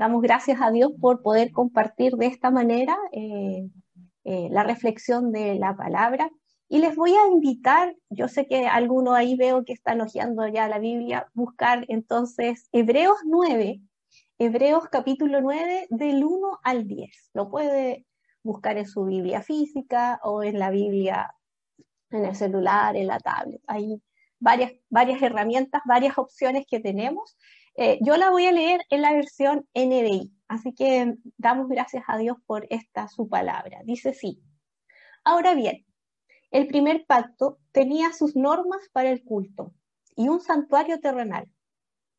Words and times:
Damos 0.00 0.22
gracias 0.22 0.62
a 0.62 0.70
Dios 0.70 0.92
por 0.98 1.20
poder 1.20 1.52
compartir 1.52 2.14
de 2.14 2.24
esta 2.24 2.50
manera 2.50 2.96
eh, 3.12 3.68
eh, 4.24 4.48
la 4.50 4.62
reflexión 4.62 5.30
de 5.30 5.56
la 5.56 5.76
palabra. 5.76 6.30
Y 6.70 6.78
les 6.78 6.96
voy 6.96 7.12
a 7.12 7.26
invitar, 7.30 7.94
yo 8.08 8.26
sé 8.26 8.46
que 8.46 8.66
alguno 8.66 9.12
ahí 9.12 9.36
veo 9.36 9.62
que 9.62 9.74
está 9.74 9.92
elogiando 9.92 10.48
ya 10.48 10.68
la 10.68 10.78
Biblia, 10.78 11.26
buscar 11.34 11.84
entonces 11.88 12.70
Hebreos 12.72 13.18
9, 13.26 13.82
Hebreos 14.38 14.88
capítulo 14.90 15.42
9 15.42 15.88
del 15.90 16.24
1 16.24 16.60
al 16.64 16.86
10. 16.86 17.30
Lo 17.34 17.50
puede 17.50 18.06
buscar 18.42 18.78
en 18.78 18.86
su 18.86 19.04
Biblia 19.04 19.42
física 19.42 20.18
o 20.24 20.42
en 20.42 20.58
la 20.58 20.70
Biblia 20.70 21.34
en 22.08 22.24
el 22.24 22.34
celular, 22.36 22.96
en 22.96 23.06
la 23.06 23.20
tablet. 23.20 23.60
Hay 23.66 24.00
varias, 24.38 24.72
varias 24.88 25.20
herramientas, 25.20 25.82
varias 25.84 26.16
opciones 26.16 26.64
que 26.66 26.80
tenemos. 26.80 27.36
Eh, 27.76 27.98
yo 28.02 28.16
la 28.16 28.30
voy 28.30 28.46
a 28.46 28.52
leer 28.52 28.80
en 28.90 29.02
la 29.02 29.12
versión 29.12 29.66
NBI, 29.74 30.32
así 30.48 30.74
que 30.74 31.14
damos 31.36 31.68
gracias 31.68 32.04
a 32.08 32.18
Dios 32.18 32.36
por 32.46 32.66
esta 32.70 33.08
su 33.08 33.28
palabra. 33.28 33.80
Dice 33.84 34.12
sí. 34.12 34.42
Ahora 35.24 35.54
bien, 35.54 35.86
el 36.50 36.66
primer 36.66 37.06
pacto 37.06 37.58
tenía 37.72 38.12
sus 38.12 38.34
normas 38.36 38.88
para 38.92 39.10
el 39.10 39.22
culto 39.22 39.72
y 40.16 40.28
un 40.28 40.40
santuario 40.40 41.00
terrenal. 41.00 41.48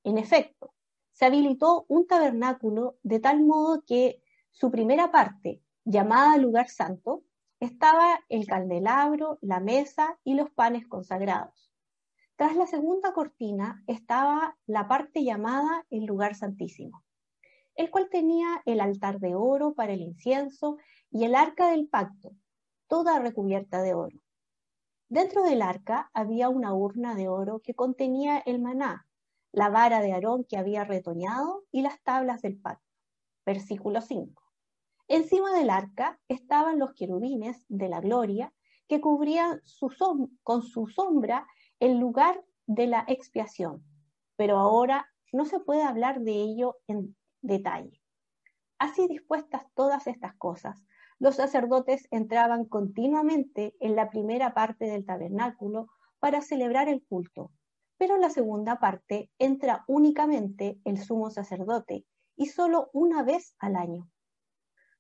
En 0.04 0.18
efecto, 0.18 0.74
se 1.12 1.26
habilitó 1.26 1.86
un 1.88 2.08
tabernáculo 2.08 2.98
de 3.04 3.20
tal 3.20 3.42
modo 3.42 3.84
que 3.86 4.22
su 4.52 4.72
primera 4.72 5.12
parte, 5.12 5.62
llamada 5.84 6.38
lugar 6.38 6.70
santo, 6.70 7.24
estaba 7.60 8.20
el 8.30 8.48
candelabro, 8.48 9.38
la 9.42 9.60
mesa 9.60 10.18
y 10.24 10.34
los 10.34 10.50
panes 10.50 10.88
consagrados. 10.88 11.71
Tras 12.42 12.56
la 12.56 12.66
segunda 12.66 13.14
cortina 13.14 13.84
estaba 13.86 14.58
la 14.66 14.88
parte 14.88 15.24
llamada 15.24 15.86
el 15.92 16.06
lugar 16.06 16.34
santísimo, 16.34 17.04
el 17.76 17.92
cual 17.92 18.10
tenía 18.10 18.64
el 18.66 18.80
altar 18.80 19.20
de 19.20 19.36
oro 19.36 19.76
para 19.76 19.94
el 19.94 20.02
incienso 20.02 20.78
y 21.12 21.26
el 21.26 21.36
arca 21.36 21.70
del 21.70 21.88
pacto, 21.88 22.32
toda 22.88 23.20
recubierta 23.20 23.84
de 23.84 23.94
oro. 23.94 24.18
Dentro 25.08 25.44
del 25.44 25.62
arca 25.62 26.10
había 26.16 26.50
una 26.50 26.74
urna 26.74 27.14
de 27.14 27.28
oro 27.28 27.60
que 27.60 27.76
contenía 27.76 28.40
el 28.40 28.60
maná, 28.60 29.06
la 29.52 29.70
vara 29.70 30.02
de 30.02 30.12
Aarón 30.14 30.44
que 30.44 30.58
había 30.58 30.84
retoñado 30.84 31.66
y 31.72 31.84
las 31.84 32.02
tablas 32.02 32.42
del 32.42 32.60
pacto. 32.60 32.90
Versículo 33.46 34.02
5. 34.02 34.42
Encima 35.08 35.54
del 35.54 35.70
arca 35.70 36.20
estaban 36.28 36.80
los 36.80 36.96
querubines 36.96 37.64
de 37.70 37.88
la 37.88 38.02
gloria 38.02 38.52
que 38.88 39.00
cubrían 39.00 39.62
con 40.42 40.64
su 40.64 40.88
sombra 40.88 41.46
el 41.82 41.98
lugar 41.98 42.40
de 42.68 42.86
la 42.86 43.04
expiación, 43.08 43.84
pero 44.36 44.60
ahora 44.60 45.08
no 45.34 45.46
se 45.46 45.60
puede 45.60 45.82
hablar 45.82 46.22
de 46.22 46.34
ello 46.34 46.78
en 46.88 47.18
detalle. 47.42 48.00
Así 48.78 49.08
dispuestas 49.08 49.66
todas 49.74 50.06
estas 50.06 50.36
cosas, 50.36 50.86
los 51.18 51.38
sacerdotes 51.38 52.08
entraban 52.12 52.66
continuamente 52.66 53.76
en 53.80 53.96
la 53.96 54.12
primera 54.12 54.54
parte 54.54 54.86
del 54.86 55.06
tabernáculo 55.06 55.88
para 56.20 56.42
celebrar 56.42 56.88
el 56.88 57.04
culto, 57.04 57.52
pero 57.98 58.14
en 58.14 58.22
la 58.22 58.30
segunda 58.30 58.80
parte 58.80 59.32
entra 59.40 59.84
únicamente 59.88 60.80
el 60.86 61.00
sumo 61.00 61.32
sacerdote 61.32 62.06
y 62.36 62.46
solo 62.46 62.92
una 62.94 63.24
vez 63.24 63.56
al 63.58 63.76
año, 63.76 64.08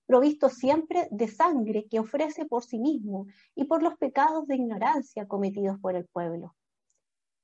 provisto 0.08 0.50
siempre 0.50 1.08
de 1.12 1.28
sangre 1.28 1.86
que 1.88 2.00
ofrece 2.00 2.45
por 2.45 2.64
sí 2.64 2.80
mismo 2.80 3.28
y 3.54 3.66
por 3.66 3.84
los 3.84 3.98
pecados 3.98 4.48
de 4.48 4.56
ignorancia 4.56 5.28
cometidos 5.28 5.80
por 5.80 5.95
el 5.95 6.08
pueblo. 6.08 6.56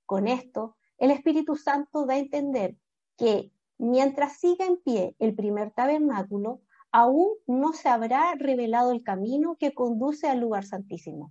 Con 0.07 0.29
esto, 0.29 0.77
el 0.97 1.11
Espíritu 1.11 1.57
Santo 1.57 2.05
da 2.05 2.13
a 2.13 2.17
entender 2.17 2.77
que 3.17 3.51
mientras 3.77 4.37
siga 4.37 4.65
en 4.65 4.77
pie 4.77 5.17
el 5.19 5.35
primer 5.35 5.71
tabernáculo, 5.71 6.61
aún 6.93 7.27
no 7.45 7.73
se 7.73 7.89
habrá 7.89 8.33
revelado 8.35 8.93
el 8.93 9.03
camino 9.03 9.57
que 9.59 9.73
conduce 9.73 10.29
al 10.29 10.39
lugar 10.39 10.63
santísimo. 10.63 11.29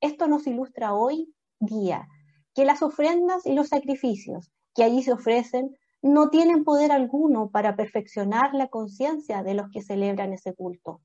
Esto 0.00 0.28
nos 0.28 0.46
ilustra 0.46 0.94
hoy 0.94 1.34
día 1.58 2.06
que 2.54 2.64
las 2.64 2.82
ofrendas 2.82 3.44
y 3.44 3.52
los 3.52 3.70
sacrificios 3.70 4.52
que 4.76 4.84
allí 4.84 5.02
se 5.02 5.12
ofrecen 5.12 5.76
no 6.00 6.30
tienen 6.30 6.62
poder 6.62 6.92
alguno 6.92 7.50
para 7.50 7.74
perfeccionar 7.74 8.54
la 8.54 8.68
conciencia 8.68 9.42
de 9.42 9.54
los 9.54 9.70
que 9.70 9.82
celebran 9.82 10.32
ese 10.32 10.54
culto. 10.54 11.00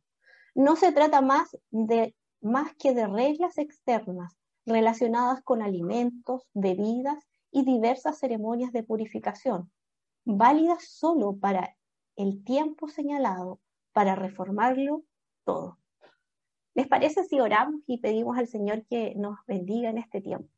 No 0.54 0.76
se 0.76 0.92
trata 0.92 1.22
más 1.22 1.58
más 2.40 2.76
que 2.76 2.94
de 2.94 3.08
reglas 3.08 3.58
externas 3.58 4.38
relacionadas 4.66 5.42
con 5.44 5.62
alimentos, 5.62 6.44
bebidas 6.54 7.24
y 7.52 7.64
diversas 7.66 8.20
ceremonias 8.20 8.72
de 8.72 8.84
purificación, 8.84 9.72
válidas 10.26 10.84
solo 10.88 11.38
para 11.38 11.76
el 12.16 12.44
tiempo 12.44 12.88
señalado 12.88 13.60
para 13.92 14.16
reformarlo 14.16 15.04
todo. 15.44 15.78
¿Les 16.76 16.88
parece 16.88 17.24
si 17.24 17.40
oramos 17.40 17.82
y 17.86 18.00
pedimos 18.00 18.38
al 18.38 18.48
Señor 18.48 18.86
que 18.88 19.14
nos 19.16 19.38
bendiga 19.46 19.90
en 19.90 20.00
este 20.00 20.22
tiempo? 20.22 20.50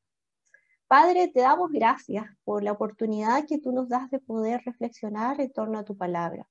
Padre, 0.87 1.27
te 1.27 1.41
damos 1.41 1.71
gracias 1.71 2.25
por 2.43 2.63
la 2.63 2.71
oportunidad 2.71 3.45
que 3.47 3.57
tú 3.57 3.71
nos 3.71 3.89
das 3.89 4.09
de 4.11 4.19
poder 4.19 4.61
reflexionar 4.65 5.41
en 5.41 5.51
torno 5.51 5.79
a 5.79 5.83
tu 5.83 5.97
palabra. 5.97 6.47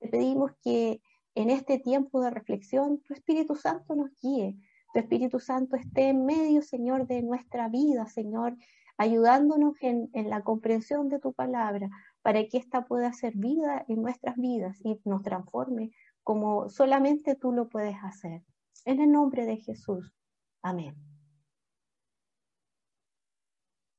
Te 0.00 0.08
pedimos 0.08 0.50
que 0.62 1.00
en 1.34 1.50
este 1.50 1.78
tiempo 1.78 2.20
de 2.20 2.30
reflexión 2.30 3.00
tu 3.02 3.14
Espíritu 3.14 3.54
Santo 3.54 3.94
nos 3.94 4.10
guíe, 4.20 4.56
tu 4.96 5.00
Espíritu 5.00 5.40
Santo 5.40 5.76
esté 5.76 6.08
en 6.08 6.24
medio, 6.24 6.62
Señor, 6.62 7.06
de 7.06 7.20
nuestra 7.22 7.68
vida, 7.68 8.06
Señor, 8.06 8.56
ayudándonos 8.96 9.74
en, 9.82 10.08
la 10.14 10.42
comprensión 10.42 11.10
de 11.10 11.18
tu 11.18 11.34
palabra, 11.34 11.90
para 12.22 12.42
que 12.48 12.56
ésta 12.56 12.86
pueda 12.86 13.12
ser 13.12 13.34
vida 13.36 13.84
en 13.88 14.00
nuestras 14.00 14.36
vidas 14.36 14.78
y 14.82 14.98
nos 15.04 15.22
transforme 15.22 15.90
como 16.22 16.70
solamente 16.70 17.34
tú 17.34 17.52
lo 17.52 17.68
puedes 17.68 17.96
hacer. 18.02 18.42
En 18.86 19.02
el 19.02 19.12
nombre 19.12 19.44
de 19.44 19.58
Jesús. 19.58 20.14
Amén. 20.62 20.96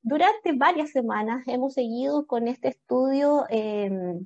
Durante 0.01 0.53
varias 0.53 0.89
semanas 0.89 1.47
hemos 1.47 1.75
seguido 1.75 2.25
con 2.25 2.47
este 2.47 2.69
estudio 2.69 3.45
em, 3.49 4.25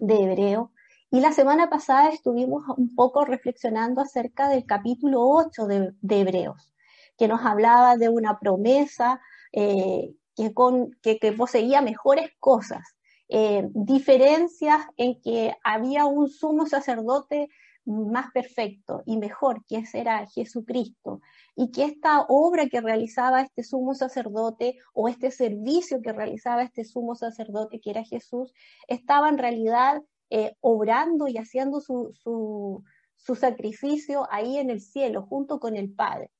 de 0.00 0.14
hebreo 0.14 0.72
y 1.12 1.20
la 1.20 1.32
semana 1.32 1.68
pasada 1.68 2.08
estuvimos 2.08 2.64
un 2.78 2.94
poco 2.94 3.26
reflexionando 3.26 4.00
acerca 4.00 4.48
del 4.48 4.64
capítulo 4.64 5.20
8 5.20 5.66
de, 5.66 6.20
Hebreos, 6.20 6.72
que 7.18 7.28
nos 7.28 7.42
hablaba 7.42 7.98
de 7.98 8.08
una 8.08 8.38
promesa 8.38 9.20
eh, 9.52 10.14
que, 10.34 11.32
poseía 11.36 11.82
mejores 11.82 12.30
cosas, 12.40 12.96
eh, 13.28 13.68
diferencias 13.74 14.86
en 14.96 15.20
que 15.20 15.54
había 15.62 16.06
un 16.06 16.30
sumo 16.30 16.64
sacerdote 16.64 17.50
más 17.84 18.30
perfecto 18.32 19.02
y 19.04 19.18
mejor, 19.18 19.66
que 19.66 19.84
era 19.92 20.26
Jesucristo, 20.28 21.20
y 21.54 21.72
que 21.72 21.84
esta 21.84 22.22
obra 22.28 22.68
que 22.68 22.80
realizaba 22.80 23.42
este 23.42 23.64
sumo 23.64 23.94
sacerdote 23.94 24.78
o 24.94 25.08
este 25.08 25.30
servicio 25.30 26.00
que 26.00 26.14
realizaba 26.14 26.62
este 26.62 26.84
sumo 26.84 27.16
sacerdote, 27.16 27.80
que 27.80 27.90
era 27.90 28.02
Jesús, 28.02 28.54
estaba 28.88 29.28
en 29.28 29.36
realidad 29.36 30.02
eh, 30.34 30.56
obrando 30.62 31.28
y 31.28 31.36
haciendo 31.36 31.82
su, 31.82 32.82
sacrificio 33.18 34.26
ahí 34.30 34.56
en 34.56 34.70
el 34.70 34.80
cielo, 34.80 35.26
junto 35.26 35.60
con 35.60 35.76
el 35.76 35.92
Padre. 35.92 36.30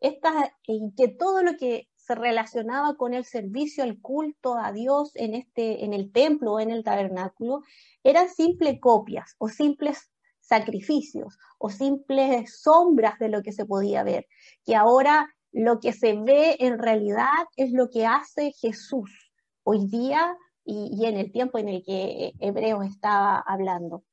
Esta, 0.00 0.54
y 0.66 0.92
que 0.94 1.08
todo 1.08 1.42
lo 1.42 1.56
que 1.56 1.88
se 1.96 2.14
relacionaba 2.14 2.96
con 2.96 3.14
el 3.14 3.24
servicio, 3.24 3.84
el 3.84 4.02
culto 4.02 4.58
a 4.58 4.70
Dios 4.72 5.12
en, 5.14 5.34
este, 5.34 5.82
en 5.86 5.94
el 5.94 6.12
templo 6.12 6.52
o 6.52 6.60
en 6.60 6.70
el 6.70 6.84
tabernáculo, 6.84 7.62
eran 8.04 8.28
simples 8.28 8.78
copias 8.80 9.34
o 9.38 9.48
simples 9.48 10.10
sacrificios 10.40 11.38
o 11.56 11.70
simples 11.70 12.60
sombras 12.60 13.18
de 13.18 13.30
lo 13.30 13.42
que 13.42 13.52
se 13.52 13.64
podía 13.64 14.02
ver, 14.02 14.26
que 14.66 14.76
ahora 14.76 15.26
lo 15.52 15.80
que 15.80 15.94
se 15.94 16.12
ve 16.20 16.58
en 16.60 16.78
realidad 16.78 17.46
es 17.56 17.72
lo 17.72 17.88
que 17.88 18.04
hace 18.04 18.52
Jesús. 18.60 19.32
Hoy 19.62 19.86
día 19.86 20.36
y, 20.68 21.06
en 21.06 21.16
el 21.16 21.32
tiempo 21.32 21.58
en 21.58 21.68
el 21.68 21.82
que 21.82 22.34
Hebreos 22.40 22.84
estaba 22.86 23.38
hablando. 23.38 24.04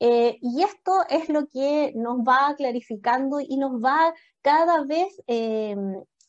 Eh, 0.00 0.38
y 0.42 0.62
esto 0.62 1.04
es 1.08 1.30
lo 1.30 1.46
que 1.48 1.92
nos 1.96 2.18
va 2.18 2.54
clarificando 2.56 3.40
y 3.40 3.56
nos 3.56 3.82
va 3.82 4.12
cada 4.42 4.84
vez 4.84 5.22
eh, 5.28 5.76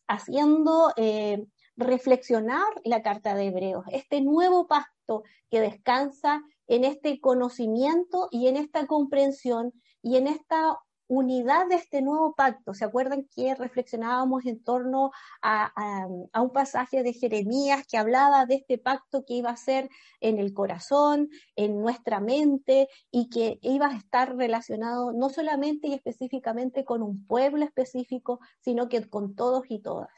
haciendo 0.08 0.94
eh, 0.96 1.46
reflexionar 1.76 2.66
la 2.86 3.02
carta 3.02 3.36
de 3.36 3.48
Hebreos, 3.48 3.86
este 3.92 4.22
nuevo 4.22 4.68
pacto 4.68 5.24
que 5.50 5.60
descansa 5.60 6.42
en 6.68 6.86
este 6.86 7.20
conocimiento 7.20 8.30
y 8.32 8.48
en 8.48 8.56
esta 8.56 8.88
comprensión 8.88 9.74
y 10.02 10.16
en 10.16 10.28
esta 10.28 10.80
unidad 11.08 11.68
de 11.68 11.76
este 11.76 12.02
nuevo 12.02 12.34
pacto. 12.36 12.74
¿Se 12.74 12.86
acuerdan 12.86 13.28
que 13.36 13.56
reflexionábamos 13.56 14.46
en 14.46 14.64
torno 14.64 15.12
a, 15.42 16.08
un 16.08 16.52
pasaje 16.52 17.04
de 17.04 17.14
Jeremías 17.14 17.86
que 17.88 17.98
hablaba 17.98 18.46
de 18.46 18.56
este 18.56 18.78
pacto 18.78 19.24
que 19.26 19.36
iba 19.36 19.50
a 19.50 19.58
ser 19.58 19.90
en 20.20 20.40
el 20.40 20.54
corazón, 20.54 21.30
en 21.56 21.80
nuestra 21.80 22.20
mente 22.20 22.88
y 23.12 23.30
que 23.30 23.60
iba 23.62 23.88
a 23.88 23.98
estar 23.98 24.36
relacionado 24.36 25.12
no 25.14 25.30
solamente 25.30 25.88
y 25.88 25.94
específicamente 25.94 26.86
con 26.86 27.02
un 27.02 27.26
pueblo 27.26 27.66
específico, 27.66 28.40
sino 28.62 28.90
que 28.90 29.08
con 29.10 29.36
todos 29.36 29.64
y 29.70 29.82
todas? 29.82 30.10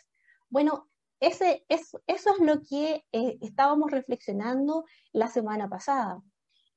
Bueno, 0.49 0.87
ese, 1.19 1.65
eso 1.67 1.99
es 2.07 2.39
lo 2.39 2.61
que 2.61 3.03
eh, 3.11 3.37
estábamos 3.41 3.91
reflexionando 3.91 4.85
la 5.11 5.27
semana 5.27 5.67
pasada. 5.67 6.21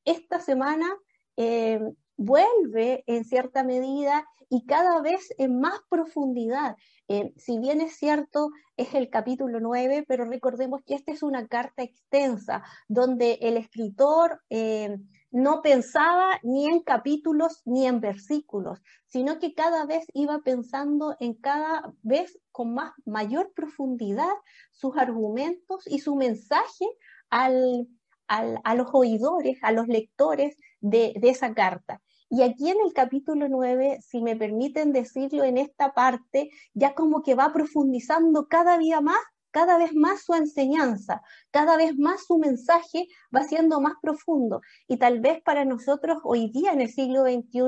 esta 0.05 0.41
semana 0.41 0.97
eh, 1.37 1.81
vuelve 2.21 3.03
en 3.07 3.25
cierta 3.25 3.65
medida 3.65 4.27
y 4.51 4.67
cada 4.67 5.01
vez 5.01 5.33
en 5.39 5.59
más 5.59 5.81
profundidad. 5.89 6.77
Eh, 7.09 7.33
si 7.39 7.59
bien 7.59 7.81
es 7.81 7.97
cierto, 7.97 8.51
es 8.77 8.93
el 8.95 9.09
capítulo 9.09 9.59
9, 9.59 10.05
pero 10.07 10.27
recordemos 10.27 10.83
que 10.85 10.95
esta 10.95 11.13
es 11.13 11.23
una 11.23 11.49
carta 11.49 11.83
extensa 11.83 12.63
donde 12.89 13.39
el 13.41 13.57
escritor 13.57 14.43
eh, 14.51 14.99
no 15.31 15.63
pensaba 15.63 16.39
ni 16.43 16.67
en 16.67 16.81
capítulos 16.81 17.63
ni 17.65 17.87
en 17.87 18.01
versículos, 18.01 18.83
sino 19.07 19.39
que 19.39 19.55
cada 19.55 19.87
vez 19.87 20.05
iba 20.13 20.41
pensando 20.41 21.17
en 21.21 21.33
cada 21.35 21.95
vez 22.03 22.39
con 22.53 22.75
más 22.75 22.93
mayor 23.07 23.51
profundidad 23.55 24.35
sus 24.73 24.95
argumentos 24.99 25.87
y 25.87 26.01
su 26.01 26.17
mensaje 26.17 26.85
al, 27.31 27.89
a 28.29 28.75
los 28.75 28.89
oidores, 28.93 29.59
a 29.63 29.73
los 29.73 29.89
lectores 29.89 30.59
de, 30.81 31.15
de 31.17 31.31
esa 31.31 31.55
carta. 31.55 32.03
Y 32.33 32.43
aquí 32.43 32.71
en 32.71 32.81
el 32.87 32.93
capítulo 32.93 33.49
9, 33.49 33.99
si 34.07 34.23
me 34.23 34.37
permiten 34.37 34.93
decirlo 34.93 35.43
en 35.43 35.59
esta 35.59 35.93
parte, 35.95 36.51
ya 36.75 36.95
como 36.95 37.23
que 37.23 37.35
va 37.35 37.53
profundizando 37.53 38.47
cada 38.47 38.79
día 38.79 39.01
más, 39.01 39.19
cada 39.51 39.79
vez 39.79 39.93
más 39.97 40.23
su 40.23 40.35
enseñanza, 40.35 41.23
cada 41.51 41.77
vez 41.77 41.99
más 41.99 42.25
su 42.27 42.39
mensaje 42.39 43.09
va 43.35 43.43
siendo 43.43 43.81
más 43.81 43.95
profundo. 44.01 44.61
Y 44.87 44.97
tal 44.97 45.19
vez 45.19 45.43
para 45.43 45.65
nosotros 45.65 46.19
hoy 46.23 46.53
día 46.53 46.73
en 46.73 46.81
el 46.81 46.93
siglo 46.93 47.25
XXI 47.25 47.63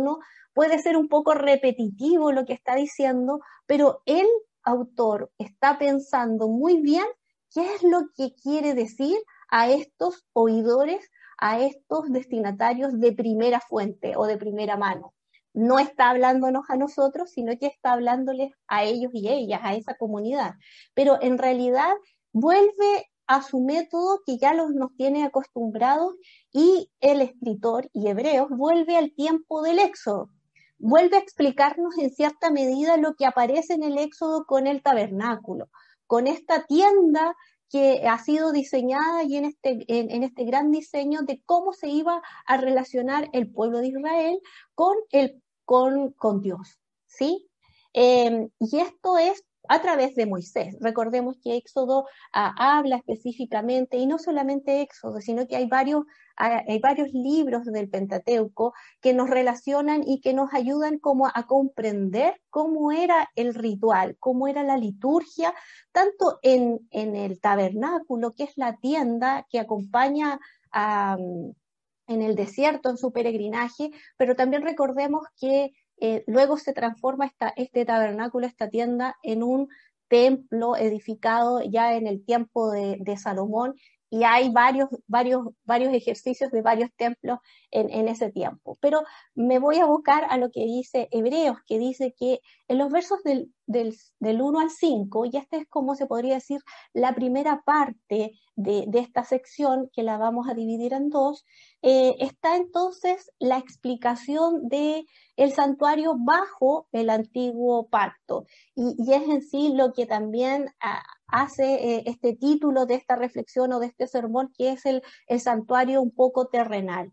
puede 0.55 0.79
ser 0.79 0.97
un 0.97 1.09
poco 1.09 1.35
repetitivo 1.35 2.31
lo 2.31 2.45
que 2.45 2.53
está 2.53 2.77
diciendo, 2.77 3.41
pero 3.67 4.03
el 4.07 4.29
autor 4.63 5.33
está 5.39 5.77
pensando 5.77 6.47
muy 6.47 6.81
bien 6.81 7.07
qué 7.53 7.75
es 7.75 7.83
lo 7.83 8.03
que 8.17 8.33
quiere 8.41 8.75
decir 8.75 9.19
a 9.51 9.69
estos 9.69 10.25
oidores 10.33 11.11
a 11.43 11.59
estos 11.59 12.13
destinatarios 12.13 13.01
de 13.01 13.11
primera 13.13 13.59
fuente 13.59 14.15
o 14.17 14.27
de 14.27 14.37
primera 14.37 14.77
mano. 14.77 15.13
No 15.53 15.81
está 15.81 16.11
hablándonos 16.11 16.71
a 16.71 16.77
nosotros, 16.77 17.33
sino 17.33 17.59
que 17.59 17.67
está 17.67 17.95
hablándoles 17.95 18.53
a 18.69 18.85
ellos 18.85 19.11
y 19.13 19.29
ellas, 19.29 19.61
a 19.65 19.75
esa 19.75 19.97
comunidad. 19.97 20.55
Pero 20.95 21.21
en 21.21 21.39
realidad 21.39 21.91
vuelve 22.33 23.11
a 23.27 23.43
su 23.43 23.61
método 23.61 24.21
que 24.25 24.39
ya 24.39 24.55
los, 24.55 24.71
nos 24.71 24.95
tiene 24.95 25.25
acostumbrados 25.25 26.15
y 26.53 26.89
el 27.01 27.21
escritor 27.21 27.91
y 27.93 28.07
Hebreos 28.07 28.49
vuelve 28.51 28.97
al 28.97 29.13
tiempo 29.13 29.63
del 29.63 29.81
Éxodo. 29.81 30.31
Vuelve 30.79 31.17
a 31.17 31.21
explicarnos 31.21 31.99
en 31.99 32.11
cierta 32.11 32.53
medida 32.53 32.97
lo 32.99 33.15
que 33.17 33.27
aparece 33.27 33.75
en 33.75 33.83
el 33.83 33.99
Éxodo 33.99 34.47
con 34.47 34.69
el 34.69 34.81
tabernáculo, 34.81 35.71
con 36.07 36.29
esta 36.29 36.67
tienda 36.67 37.35
que 37.73 38.07
ha 38.07 38.19
sido 38.19 38.53
diseñada 38.53 39.25
y 39.25 39.39
en 39.39 39.47
este, 39.47 39.85
en, 39.89 40.23
este 40.23 40.45
gran 40.45 40.71
diseño 40.71 41.23
de 41.23 41.41
cómo 41.47 41.73
se 41.73 41.89
iba 41.89 42.21
a 42.45 42.57
relacionar 42.59 43.31
el 43.33 43.51
pueblo 43.51 43.79
de 43.79 43.89
Israel 43.89 44.41
con, 44.75 44.95
el, 45.11 45.43
con, 45.65 46.13
con 46.13 46.43
Dios, 46.43 46.79
¿sí? 47.07 47.49
Em, 47.95 48.51
y 48.59 48.79
esto 48.79 49.17
es 49.17 49.43
a 49.73 49.81
través 49.81 50.15
de 50.15 50.27
Moisés. 50.27 50.77
Recordemos 50.81 51.39
que 51.43 51.57
Éxodo 51.57 52.05
ah, 52.35 52.53
habla 52.59 52.97
específicamente, 52.97 53.97
y 53.97 54.07
no 54.07 54.19
solamente 54.19 54.83
Éxodo, 54.83 55.23
sino 55.23 55.47
que 55.47 55.57
hay 55.57 55.67
varios, 55.67 56.05
ah, 56.37 56.63
hay 56.69 56.79
varios 56.79 57.09
libros 57.15 57.65
del 57.65 57.89
Pentateuco 57.89 58.75
que 59.01 59.15
nos 59.15 59.31
relacionan 59.31 60.07
y 60.07 60.21
que 60.21 60.35
nos 60.35 60.53
ayudan 60.53 60.99
como 60.99 61.27
a 61.27 61.47
comprender 61.47 62.39
cómo 62.51 62.93
era 62.93 63.31
el 63.35 63.55
ritual, 63.55 64.15
cómo 64.21 64.47
era 64.47 64.63
la 64.63 64.77
liturgia, 64.77 65.55
tanto 65.91 66.39
en, 66.43 66.87
en 66.91 67.17
el 67.17 67.41
tabernáculo, 67.41 68.33
que 68.33 68.45
es 68.45 68.53
la 68.57 68.77
tienda 68.77 69.47
que 69.49 69.59
acompaña 69.59 70.39
en 70.75 72.23
el 72.23 72.35
desierto, 72.35 72.91
en 72.91 72.99
su 72.99 73.11
peregrinaje, 73.11 73.91
pero 74.19 74.37
también 74.37 74.63
recordemos 74.63 75.23
que 75.41 75.73
eh, 76.05 76.25
luego 76.27 76.57
se 76.57 76.73
transforma 76.73 77.27
esta, 77.27 77.53
este 77.57 77.85
tabernáculo, 77.85 78.45
esta 78.45 78.69
tienda, 78.69 79.17
en 79.23 79.45
un 79.45 79.69
templo 80.09 80.77
edificado 80.77 81.63
ya 81.63 81.95
en 81.95 82.09
el 82.09 82.25
tiempo 82.25 82.73
de, 82.73 82.97
de 82.99 83.17
Salomón 83.17 83.77
y 84.13 84.25
hay 84.25 84.51
varios, 84.51 84.91
varios, 85.07 85.47
varios 85.65 85.95
ejercicios 85.95 86.51
de 86.51 86.61
varios 86.61 86.91
templos 86.99 87.39
en, 87.71 88.09
ese 88.09 88.31
tiempo. 88.31 88.77
Pero 88.83 89.05
me 89.35 89.59
voy 89.59 89.79
a 89.79 89.87
buscar 89.87 90.27
a 90.29 90.37
lo 90.37 90.51
que 90.51 90.67
dice 90.67 91.09
Hebreos, 91.11 91.57
que 91.67 91.79
dice 91.79 92.15
que 92.15 92.41
en 92.69 92.77
los 92.77 92.93
versos 92.93 93.23
del, 93.23 93.55
del, 93.65 93.97
del 94.21 94.43
1 94.43 94.61
al 94.61 94.69
5, 94.69 95.25
y 95.25 95.39
esta 95.39 95.57
es 95.57 95.67
como 95.67 95.95
se 95.95 96.05
podría 96.05 96.35
decir 96.35 96.61
la 96.93 97.15
primera 97.15 97.63
parte 97.65 98.33
de, 98.55 98.87
esta 98.93 99.25
sección, 99.25 99.89
que 99.95 100.03
la 100.03 100.19
vamos 100.19 100.47
a 100.47 100.53
dividir 100.53 100.93
en 100.93 101.09
dos, 101.09 101.47
eh, 101.81 102.15
está 102.19 102.57
entonces 102.57 103.33
la 103.39 103.57
explicación 103.57 104.69
de 104.69 105.07
el 105.37 105.53
santuario 105.55 106.17
bajo 106.19 106.87
el 106.93 107.09
antiguo 107.09 107.89
pacto. 107.89 108.45
Y, 108.75 108.95
y 108.99 109.15
es 109.15 109.27
en 109.27 109.41
sí 109.41 109.73
lo 109.75 109.95
que 109.95 110.05
también 110.05 110.69
ah, 110.81 111.03
hace 111.33 111.75
eh, 111.75 112.03
este 112.07 112.35
título 112.37 112.87
de 112.87 112.95
esta 112.95 113.17
reflexión 113.17 113.73
o 113.73 113.81
de 113.81 113.87
este 113.87 114.07
sermón, 114.07 114.53
que 114.57 114.71
es 114.71 114.87
el, 114.87 115.03
el 115.27 115.41
santuario 115.41 116.01
un 116.01 116.13
poco 116.13 116.47
terrenal. 116.47 117.13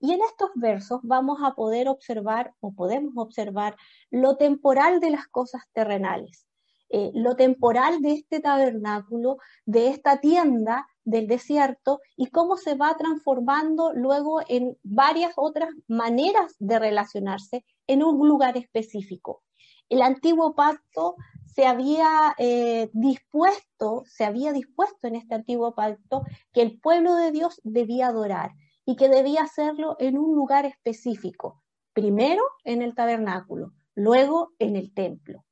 Y 0.00 0.12
en 0.12 0.20
estos 0.22 0.50
versos 0.54 1.00
vamos 1.02 1.38
a 1.42 1.54
poder 1.54 1.88
observar 1.88 2.54
o 2.60 2.72
podemos 2.72 3.12
observar 3.16 3.76
lo 4.10 4.36
temporal 4.36 5.00
de 5.00 5.10
las 5.10 5.26
cosas 5.26 5.62
terrenales, 5.72 6.46
eh, 6.88 7.10
lo 7.14 7.36
temporal 7.36 8.00
de 8.00 8.12
este 8.12 8.40
tabernáculo, 8.40 9.38
de 9.66 9.88
esta 9.88 10.20
tienda 10.20 10.86
del 11.04 11.26
desierto 11.26 12.00
y 12.16 12.28
cómo 12.28 12.56
se 12.56 12.74
va 12.74 12.96
transformando 12.96 13.92
luego 13.92 14.40
en 14.48 14.78
varias 14.82 15.32
otras 15.36 15.70
maneras 15.88 16.54
de 16.58 16.78
relacionarse 16.78 17.64
en 17.86 18.04
un 18.04 18.26
lugar 18.28 18.56
específico. 18.56 19.42
El 19.88 20.02
antiguo 20.02 20.54
pacto 20.54 21.16
se 21.46 21.66
había 21.66 22.34
eh, 22.38 22.90
dispuesto, 22.92 24.04
se 24.06 24.24
había 24.24 24.52
dispuesto 24.52 25.08
en 25.08 25.16
este 25.16 25.34
antiguo 25.34 25.74
pacto 25.74 26.22
que 26.52 26.62
el 26.62 26.78
pueblo 26.78 27.14
de 27.14 27.32
Dios 27.32 27.60
debía 27.64 28.08
adorar 28.08 28.52
y 28.84 28.96
que 28.96 29.08
debía 29.08 29.42
hacerlo 29.42 29.96
en 29.98 30.18
un 30.18 30.34
lugar 30.34 30.66
específico, 30.66 31.62
primero 31.92 32.42
en 32.64 32.82
el 32.82 32.94
tabernáculo, 32.94 33.72
luego 33.94 34.52
en 34.58 34.76
el 34.76 34.94
templo. 34.94 35.44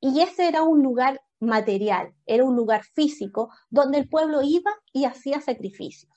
Y 0.00 0.20
ese 0.20 0.48
era 0.48 0.62
un 0.62 0.82
lugar 0.82 1.20
material, 1.38 2.12
era 2.26 2.44
un 2.44 2.56
lugar 2.56 2.82
físico 2.84 3.50
donde 3.70 3.98
el 3.98 4.08
pueblo 4.08 4.42
iba 4.42 4.72
y 4.92 5.04
hacía 5.04 5.40
sacrificios. 5.40 6.12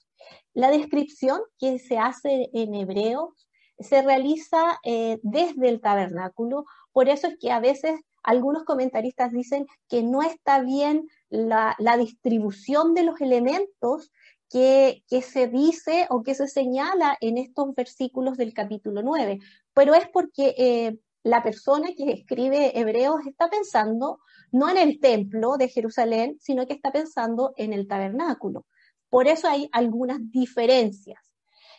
La 0.54 0.72
descripción 0.72 1.42
que 1.60 1.80
se 1.80 1.98
hace 1.98 2.50
en 2.54 2.74
Hebreos 2.74 3.48
se 3.80 4.02
realiza 4.02 4.80
eh, 4.84 5.20
desde 5.22 5.70
el 5.70 5.82
tabernáculo, 5.82 6.66
por 6.96 7.10
eso 7.10 7.28
es 7.28 7.38
que 7.38 7.52
a 7.52 7.60
veces 7.60 8.00
algunos 8.24 8.64
comentaristas 8.64 9.34
dicen 9.34 9.66
que 9.90 10.02
no 10.02 10.22
está 10.22 10.62
bien 10.62 11.10
la, 11.28 11.76
distribución 12.00 12.94
de 12.94 13.04
los 13.04 13.20
elementos 13.20 14.14
que, 14.50 15.04
se 15.22 15.50
dice 15.50 16.08
o 16.10 16.24
que 16.24 16.36
se 16.36 16.48
señala 16.48 17.18
en 17.20 17.38
estos 17.38 17.76
versículos 17.76 18.38
del 18.38 18.54
capítulo 18.54 19.02
9, 19.04 19.40
pero 19.74 19.94
es 19.94 20.08
porque 20.08 20.56
eh, 20.58 20.98
la 21.22 21.44
persona 21.44 21.90
que 21.98 22.14
escribe 22.14 22.80
Hebreos 22.80 23.28
está 23.28 23.50
pensando 23.50 24.20
no 24.54 24.70
en 24.70 24.78
el 24.78 25.02
templo 25.02 25.58
de 25.58 25.68
Jerusalén, 25.68 26.38
sino 26.40 26.66
que 26.66 26.76
está 26.76 26.94
pensando 26.94 27.52
en 27.58 27.74
el 27.74 27.90
tabernáculo. 27.90 28.68
Por 29.10 29.28
eso 29.28 29.50
hay 29.50 29.68
algunas 29.74 30.20
diferencias. 30.32 31.20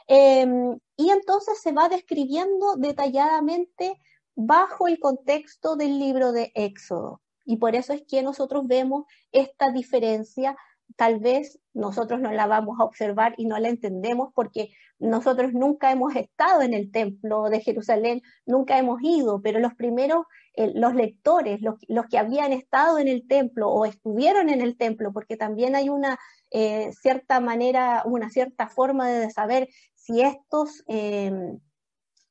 Em, 0.08 0.78
y 0.94 1.08
entonces 1.08 1.58
se 1.58 1.72
va 1.72 1.88
describiendo 1.88 2.76
detalladamente 2.76 3.98
bajo 4.36 4.86
el 4.86 5.00
contexto 5.00 5.74
del 5.74 5.98
libro 5.98 6.30
de 6.30 6.52
Éxodo. 6.54 7.22
Y 7.44 7.56
por 7.56 7.74
eso 7.74 7.92
es 7.92 8.02
que 8.06 8.22
nosotros 8.22 8.66
vemos 8.66 9.04
esta 9.32 9.72
diferencia. 9.72 10.56
Tal 10.96 11.18
vez 11.18 11.58
nosotros 11.72 12.20
no 12.20 12.30
la 12.32 12.46
vamos 12.46 12.78
a 12.78 12.84
observar 12.84 13.34
y 13.38 13.46
no 13.46 13.58
la 13.58 13.68
entendemos 13.68 14.30
porque 14.34 14.70
nosotros 14.98 15.52
nunca 15.52 15.90
hemos 15.90 16.14
estado 16.16 16.62
en 16.62 16.74
el 16.74 16.90
templo 16.90 17.50
de 17.50 17.60
Jerusalén, 17.60 18.22
nunca 18.46 18.78
hemos 18.78 19.00
ido, 19.02 19.42
pero 19.42 19.58
los 19.58 19.74
primeros, 19.74 20.24
eh, 20.54 20.72
los 20.74 20.94
lectores, 20.94 21.60
los, 21.60 22.06
que 22.06 22.18
habían 22.18 22.52
estado 22.52 22.98
en 22.98 23.08
el 23.08 23.26
templo 23.26 23.68
o 23.68 23.84
estuvieron 23.84 24.48
en 24.48 24.60
el 24.60 24.76
templo, 24.76 25.12
porque 25.12 25.36
también 25.36 25.76
hay 25.76 25.88
una 25.88 26.18
eh, 26.50 26.90
cierta 27.00 27.40
manera, 27.40 28.02
una 28.06 28.30
cierta 28.30 28.68
forma 28.68 29.08
de 29.08 29.30
saber 29.30 29.68
si 29.94 30.22
estos 30.22 30.82
eh, 30.88 31.32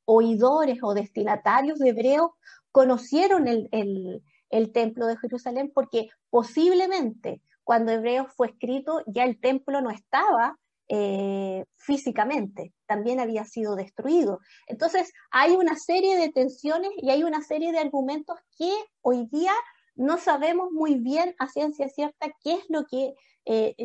oidores 0.05 0.79
o 0.81 0.93
destinatarios 0.93 1.79
de 1.79 1.89
hebreos 1.89 2.31
conocieron 2.71 3.47
el, 3.47 4.21
templo 4.73 5.07
de 5.07 5.17
Jerusalén 5.17 5.71
porque 5.73 6.09
posiblemente 6.29 7.41
cuando 7.63 7.91
Hebreos 7.91 8.27
fue 8.35 8.47
escrito 8.47 9.01
ya 9.07 9.23
el 9.23 9.39
templo 9.39 9.81
no 9.81 9.89
estaba 9.89 10.57
eh, 10.87 11.65
físicamente, 11.77 12.71
también 12.85 13.19
había 13.19 13.43
sido 13.43 13.75
destruido. 13.75 14.39
Entonces 14.67 15.11
hay 15.31 15.53
una 15.55 15.75
serie 15.75 16.15
de 16.17 16.29
tensiones 16.29 16.91
y 16.97 17.09
hay 17.09 17.23
una 17.23 17.41
serie 17.41 17.71
de 17.71 17.79
argumentos 17.79 18.37
que 18.57 18.71
hoy 19.01 19.27
día 19.31 19.53
no 19.95 20.17
sabemos 20.17 20.71
muy 20.71 20.95
bien 20.95 21.35
a 21.39 21.47
ciencia 21.47 21.89
cierta 21.89 22.27
qué 22.43 22.53
es 22.53 22.65
lo 22.69 22.85
que 22.85 23.15
eh, 23.45 23.75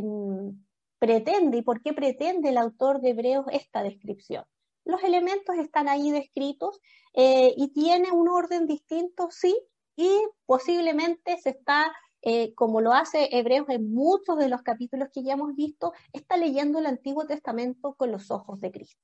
pretende 0.98 1.58
y 1.58 1.62
por 1.62 1.82
qué 1.82 1.92
pretende 1.92 2.50
el 2.50 2.58
autor 2.58 3.00
de 3.00 3.10
Hebreos 3.10 3.46
esta 3.50 3.82
descripción. 3.82 4.44
Los 4.84 5.02
elementos 5.02 5.56
están 5.56 5.88
ahí 5.88 6.10
descritos 6.10 6.80
eh, 7.14 7.54
y 7.56 7.68
tiene 7.72 8.12
un 8.12 8.28
orden 8.28 8.66
distinto, 8.66 9.28
sí, 9.30 9.56
y 9.96 10.10
posiblemente 10.46 11.36
se 11.38 11.50
está, 11.50 11.92
eh, 12.22 12.54
como 12.54 12.80
lo 12.80 12.92
hace 12.92 13.28
Hebreos 13.36 13.68
en 13.68 13.92
muchos 13.92 14.38
de 14.38 14.48
los 14.48 14.62
capítulos 14.62 15.08
que 15.12 15.22
ya 15.22 15.34
hemos 15.34 15.54
visto, 15.54 15.92
está 16.12 16.36
leyendo 16.36 16.78
el 16.78 16.86
Antiguo 16.86 17.26
Testamento 17.26 17.94
con 17.94 18.10
los 18.10 18.30
ojos 18.30 18.60
de 18.60 18.72
Cristo 18.72 19.02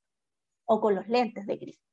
o 0.64 0.80
con 0.80 0.94
los 0.94 1.06
lentes 1.08 1.46
de 1.46 1.58
Cristo. 1.58 1.84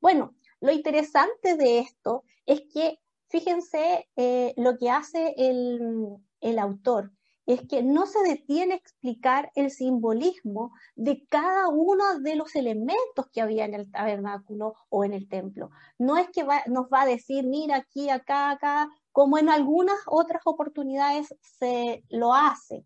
Bueno, 0.00 0.36
lo 0.60 0.72
interesante 0.72 1.56
de 1.56 1.80
esto 1.80 2.24
es 2.46 2.62
que, 2.72 2.98
fíjense 3.28 4.08
eh, 4.16 4.54
lo 4.56 4.78
que 4.78 4.90
hace 4.90 5.34
el, 5.36 6.16
el 6.40 6.58
autor 6.58 7.12
es 7.46 7.62
que 7.68 7.82
no 7.82 8.06
se 8.06 8.20
detiene 8.22 8.74
a 8.74 8.76
explicar 8.76 9.52
el 9.54 9.70
simbolismo 9.70 10.72
de 10.96 11.24
cada 11.28 11.68
uno 11.68 12.18
de 12.18 12.34
los 12.34 12.56
elementos 12.56 13.28
que 13.32 13.40
había 13.40 13.64
en 13.64 13.74
el 13.74 13.90
tabernáculo 13.90 14.74
o 14.88 15.04
en 15.04 15.12
el 15.12 15.28
templo. 15.28 15.70
No 15.96 16.18
es 16.18 16.28
que 16.30 16.44
nos 16.66 16.86
va 16.86 17.02
a 17.02 17.06
decir, 17.06 17.46
mira 17.46 17.76
aquí, 17.76 18.10
acá, 18.10 18.50
acá, 18.50 18.90
como 19.12 19.38
en 19.38 19.48
algunas 19.48 19.96
otras 20.06 20.42
oportunidades 20.44 21.34
se 21.40 22.04
lo 22.08 22.34
hace. 22.34 22.84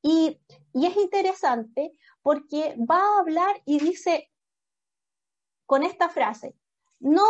Y, 0.00 0.40
y 0.72 0.86
es 0.86 0.96
interesante 0.96 1.92
porque 2.22 2.76
va 2.78 3.00
a 3.00 3.20
hablar 3.20 3.60
y 3.64 3.80
dice 3.80 4.30
con 5.66 5.82
esta 5.82 6.08
frase, 6.08 6.54
no 7.00 7.24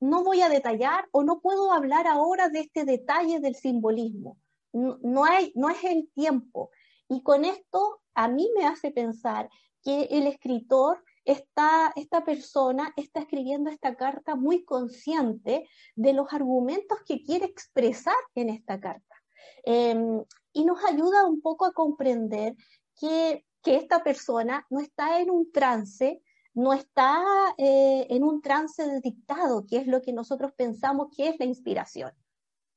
no 0.00 0.24
voy 0.24 0.40
a 0.40 0.48
detallar 0.48 1.08
o 1.12 1.22
no 1.22 1.40
puedo 1.40 1.70
hablar 1.70 2.08
ahora 2.08 2.48
de 2.48 2.58
este 2.58 2.84
detalle 2.84 3.38
del 3.38 3.54
simbolismo 3.54 4.36
no, 4.72 5.26
es 5.26 5.84
el 5.84 6.10
tiempo. 6.14 6.70
Y 7.08 7.22
con 7.22 7.44
esto 7.44 8.00
a 8.14 8.28
mí 8.28 8.50
me 8.56 8.66
hace 8.66 8.90
pensar 8.90 9.48
que 9.82 10.04
el 10.10 10.26
escritor 10.26 11.02
está, 11.24 11.92
esta 11.96 12.24
persona 12.24 12.92
está 12.96 13.20
escribiendo 13.20 13.70
esta 13.70 13.96
carta 13.96 14.34
muy 14.34 14.64
consciente 14.64 15.68
de 15.94 16.12
los 16.12 16.32
argumentos 16.32 16.98
que 17.06 17.22
quiere 17.22 17.46
expresar 17.46 18.14
en 18.34 18.48
esta 18.48 18.80
carta. 18.80 19.16
Em, 19.64 20.22
y 20.52 20.64
nos 20.64 20.84
ayuda 20.84 21.24
un 21.24 21.40
poco 21.40 21.64
a 21.64 21.72
comprender 21.72 22.54
que, 22.98 23.44
esta 23.64 24.02
persona 24.02 24.66
no 24.70 24.80
está 24.80 25.20
en 25.20 25.30
un 25.30 25.52
trance, 25.52 26.20
no 26.52 26.72
está 26.72 27.22
eh, 27.56 28.08
en 28.10 28.24
un 28.24 28.42
trance 28.42 28.84
de 28.84 29.00
dictado, 29.00 29.64
que 29.64 29.76
es 29.76 29.86
lo 29.86 30.02
que 30.02 30.12
nosotros 30.12 30.52
pensamos 30.56 31.14
que 31.16 31.28
es 31.28 31.38
la 31.38 31.44
inspiración. 31.44 32.10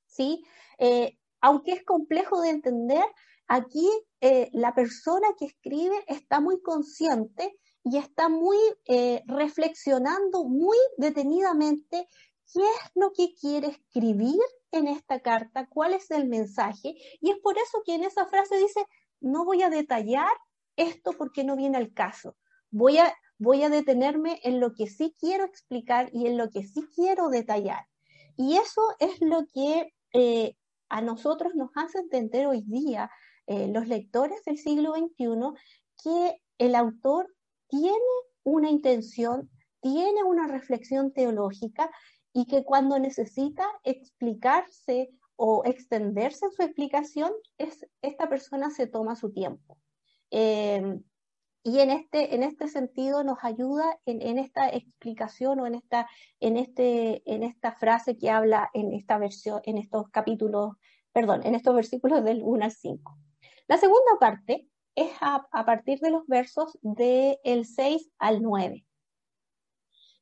¿sí? 0.06 0.46
Eh, 0.78 1.18
aunque 1.46 1.74
es 1.74 1.84
complejo 1.84 2.42
de 2.42 2.50
entender, 2.50 3.06
aquí 3.48 3.88
eh, 4.20 4.50
la 4.52 4.74
persona 4.74 5.28
que 5.38 5.46
escribe 5.46 5.96
está 6.08 6.40
muy 6.40 6.60
consciente 6.60 7.56
y 7.84 7.98
está 7.98 8.30
muy 8.30 8.58
eh, 8.86 9.22
reflexionando 9.28 10.46
muy 10.46 10.76
detenidamente 10.98 12.08
qué 12.52 12.62
es 12.62 12.92
lo 12.96 13.12
que 13.12 13.36
quiere 13.40 13.68
escribir 13.68 14.42
en 14.72 14.88
esta 14.88 15.20
carta, 15.20 15.68
cuál 15.70 15.94
es 15.94 16.10
el 16.10 16.28
mensaje. 16.28 16.96
Y 17.22 17.30
es 17.30 17.38
por 17.44 17.56
eso 17.60 17.84
que 17.86 17.94
en 17.94 18.06
esa 18.06 18.26
frase 18.26 18.58
dice, 18.58 18.84
no 19.20 19.46
voy 19.46 19.62
a 19.62 19.70
detallar 19.70 20.34
esto 20.76 21.12
porque 21.16 21.44
no 21.44 21.56
viene 21.56 21.78
al 21.78 21.94
caso. 21.94 22.36
Voy 22.72 22.98
a, 22.98 23.14
voy 23.38 23.62
a 23.62 23.70
detenerme 23.70 24.40
en 24.42 24.60
lo 24.60 24.74
que 24.74 24.88
sí 24.88 25.16
quiero 25.20 25.46
explicar 25.46 26.10
y 26.12 26.26
en 26.26 26.40
lo 26.40 26.50
que 26.50 26.64
sí 26.64 26.90
quiero 26.96 27.30
detallar. 27.30 27.86
Y 28.36 28.58
eso 28.58 28.82
es 28.98 29.22
lo 29.22 29.46
que 29.54 29.94
eh, 30.12 30.56
a 30.90 31.02
nosotros 31.02 31.56
nos 31.56 31.72
hace 31.76 32.00
entender 32.00 32.48
hoy 32.48 32.62
día, 32.62 33.10
eh, 33.48 33.68
los 33.68 33.88
lectores 33.88 34.44
del 34.46 34.58
siglo 34.58 34.94
XXI, 34.96 35.54
que 36.04 36.42
el 36.58 36.76
autor 36.76 37.34
tiene 37.68 37.96
una 38.44 38.70
intención, 38.70 39.50
tiene 39.82 40.24
una 40.24 40.48
reflexión 40.48 41.12
teológica 41.12 41.90
y 42.34 42.46
que 42.46 42.64
cuando 42.64 43.00
necesita 43.00 43.66
explicarse 43.84 45.10
o 45.36 45.64
extenderse 45.66 46.46
en 46.46 46.52
su 46.52 46.64
explicación, 46.64 47.32
es, 47.58 47.86
esta 48.02 48.30
persona 48.30 48.70
se 48.70 48.88
toma 48.88 49.16
su 49.16 49.32
tiempo. 49.32 49.78
Eh, 50.32 51.00
y 51.68 51.80
en 51.80 51.90
este, 51.90 52.36
en 52.36 52.44
este 52.44 52.68
sentido 52.68 53.24
nos 53.24 53.40
ayuda 53.42 54.00
en, 54.06 54.38
esta 54.38 54.70
explicación 54.70 55.60
o 55.60 55.66
en 55.66 55.74
esta, 55.74 56.08
en, 56.40 56.58
este, 56.58 57.24
en 57.26 57.42
esta 57.42 57.72
frase 57.72 58.20
que 58.20 58.30
habla 58.30 58.70
en 58.76 58.94
esta 58.94 59.18
versión, 59.18 59.62
en 59.64 59.80
estos 59.80 60.08
capítulos, 60.12 60.76
perdón, 61.12 61.42
en 61.44 61.56
estos 61.56 61.74
versículos 61.74 62.24
del 62.24 62.44
1 62.44 62.66
al 62.66 62.72
5. 62.72 63.18
La 63.68 63.78
segunda 63.78 64.12
parte 64.20 64.70
es 64.94 65.10
a, 65.22 65.48
partir 65.66 66.00
de 66.02 66.12
los 66.12 66.28
versos 66.28 66.78
del 66.84 67.66
6 67.66 68.12
al 68.20 68.44
9. 68.44 68.86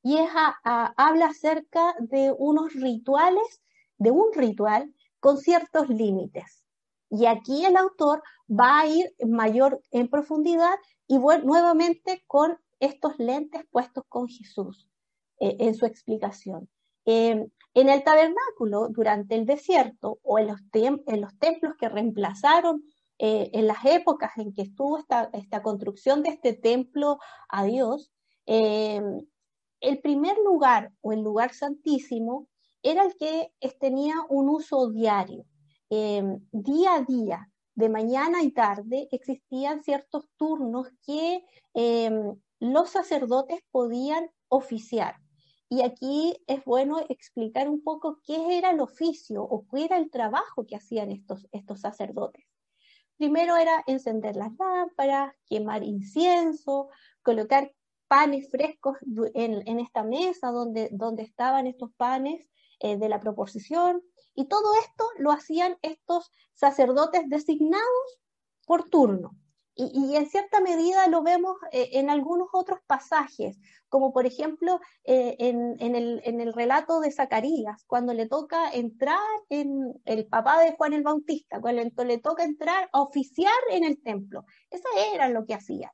Y 0.01 0.19
es 0.19 0.29
habla 0.63 1.25
acerca 1.25 1.93
de 2.00 2.33
unos 2.38 2.71
rituales, 2.73 3.62
de 3.97 4.12
un 4.12 4.31
ritual 4.33 4.95
con 5.19 5.38
ciertos 5.38 5.89
límites. 5.89 6.63
Y 7.09 7.25
aquí 7.25 7.65
el 7.65 7.75
autor 7.75 8.23
va 8.50 8.79
a 8.79 8.88
ir 8.88 9.13
mayor 9.27 9.81
en 9.91 10.09
profundidad 10.09 10.75
y 11.07 11.17
nuevamente 11.17 12.24
con 12.27 12.57
estos 12.79 13.17
lentes 13.17 13.65
puestos 13.72 14.03
con 14.10 14.27
Jesús 14.27 14.88
eh, 15.39 15.57
en 15.60 15.75
su 15.75 15.86
explicación. 15.86 16.69
Em, 17.05 17.50
en 17.74 17.89
el 17.89 18.03
tabernáculo, 18.03 18.88
durante 18.89 19.36
el 19.36 19.45
desierto, 19.45 20.19
o 20.24 20.39
en 20.39 20.48
los, 20.48 20.60
en 20.74 21.22
los 21.22 21.38
templos 21.39 21.74
que 21.79 21.89
reemplazaron 21.89 22.83
eh, 23.19 23.50
en 23.53 23.67
las 23.67 23.83
épocas 23.86 24.31
en 24.38 24.53
que 24.53 24.63
estuvo 24.63 24.98
esta, 24.98 25.29
esta, 25.33 25.62
construcción 25.62 26.24
de 26.24 26.29
este 26.29 26.53
templo 26.53 27.19
a 27.50 27.63
Dios, 27.63 28.12
em, 28.45 29.25
el 29.79 30.00
primer 30.00 30.38
lugar 30.38 30.91
o 31.01 31.13
el 31.13 31.22
lugar 31.22 31.53
santísimo 31.53 32.48
era 32.81 33.03
el 33.03 33.15
que 33.17 33.51
tenía 33.79 34.15
un 34.29 34.50
uso 34.50 34.89
diario, 34.89 35.45
em, 35.89 36.45
día 36.51 36.95
a 36.95 37.01
día 37.01 37.50
de 37.75 37.89
mañana 37.89 38.43
y 38.43 38.51
tarde 38.51 39.07
existían 39.11 39.83
ciertos 39.83 40.25
turnos 40.37 40.87
que 41.05 41.43
em, 41.73 42.35
los 42.59 42.89
sacerdotes 42.91 43.61
podían 43.71 44.29
oficiar. 44.47 45.15
Y 45.69 45.81
aquí 45.81 46.37
es 46.45 46.63
bueno 46.65 46.99
explicar 47.09 47.67
un 47.67 47.83
poco 47.83 48.19
qué 48.23 48.57
era 48.57 48.71
el 48.71 48.79
oficio 48.79 49.41
o 49.43 49.65
qué 49.67 49.85
era 49.85 49.97
el 49.97 50.11
trabajo 50.11 50.67
que 50.67 50.75
hacían 50.75 51.11
estos, 51.11 51.47
estos 51.51 51.81
sacerdotes. 51.81 52.45
Primero 53.17 53.57
era 53.57 53.83
encender 53.87 54.35
las 54.35 54.51
lámparas, 54.57 55.33
quemar 55.47 55.83
incienso, 55.83 56.89
colocar 57.23 57.73
panes 58.07 58.49
frescos 58.51 58.97
en, 59.33 59.79
esta 59.79 60.03
mesa 60.03 60.51
donde, 60.51 60.89
donde 60.91 61.23
estaban 61.23 61.65
estos 61.65 61.91
panes 61.97 62.47
eh, 62.79 62.97
de 62.97 63.09
la 63.09 63.19
proposición, 63.19 64.03
y 64.35 64.45
todo 64.45 64.73
esto 64.81 65.05
lo 65.17 65.31
hacían 65.31 65.77
estos 65.81 66.31
sacerdotes 66.53 67.29
designados 67.29 68.19
por 68.65 68.89
turno. 68.89 69.31
Y, 69.75 70.15
en 70.15 70.29
cierta 70.29 70.61
medida 70.61 71.07
lo 71.07 71.23
vemos 71.23 71.57
eh, 71.71 71.89
en 71.93 72.11
algunos 72.11 72.47
otros 72.53 72.79
pasajes, 72.85 73.57
como 73.89 74.13
por 74.13 74.27
ejemplo 74.27 74.79
eh, 75.03 75.35
en, 75.39 75.95
el, 75.95 76.53
relato 76.53 76.99
de 76.99 77.11
Zacarías, 77.11 77.83
cuando 77.87 78.13
le 78.13 78.27
toca 78.27 78.69
entrar 78.69 79.17
en 79.49 79.99
el 80.05 80.27
papá 80.27 80.61
de 80.61 80.73
Juan 80.73 80.93
el 80.93 81.01
Bautista, 81.01 81.59
cuando 81.59 82.03
le 82.03 82.19
toca 82.19 82.43
entrar 82.43 82.87
a 82.93 83.01
oficiar 83.01 83.53
en 83.71 83.83
el 83.83 83.99
templo. 84.03 84.45
Eso 84.69 84.87
era 85.11 85.29
lo 85.29 85.43
que 85.45 85.55
hacía. 85.55 85.91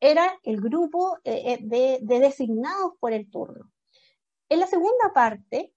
Era 0.00 0.38
el 0.42 0.62
grupo 0.62 1.18
eh, 1.24 1.58
de 1.60 2.18
designados 2.18 2.94
por 2.98 3.12
el 3.12 3.30
turno. 3.30 3.70
En 4.48 4.58
la 4.58 4.66
segunda 4.66 5.12
parte, 5.14 5.74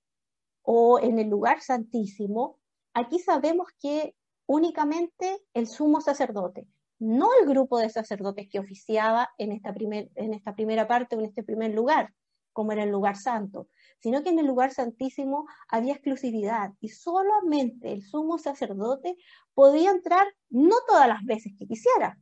o 0.65 0.99
en 0.99 1.19
el 1.19 1.29
lugar 1.29 1.61
santísimo, 1.61 2.59
aquí 2.93 3.19
sabemos 3.19 3.67
que 3.79 4.15
únicamente 4.47 5.39
el 5.53 5.67
sumo 5.67 6.01
sacerdote, 6.01 6.67
no 6.99 7.29
el 7.39 7.47
grupo 7.47 7.77
de 7.77 7.89
sacerdotes 7.89 8.47
que 8.49 8.59
oficiaba 8.59 9.29
en 9.37 9.51
esta, 9.51 9.73
en 9.77 10.33
esta 10.33 10.55
primera 10.55 10.87
parte 10.87 11.15
o 11.15 11.19
en 11.19 11.25
este 11.25 11.43
primer 11.43 11.73
lugar, 11.73 12.13
como 12.51 12.71
era 12.71 12.83
el 12.83 12.89
lugar 12.89 13.17
santo, 13.17 13.67
sino 13.99 14.23
que 14.23 14.29
en 14.29 14.39
el 14.39 14.47
lugar 14.47 14.71
santísimo 14.71 15.45
había 15.67 15.93
exclusividad 15.93 16.71
y 16.79 16.89
solamente 16.89 17.91
el 17.91 18.01
sumo 18.01 18.37
sacerdote 18.37 19.17
podía 19.53 19.91
entrar 19.91 20.25
no 20.49 20.75
todas 20.87 21.07
las 21.07 21.23
veces 21.25 21.53
que 21.59 21.67
quisiera, 21.67 22.17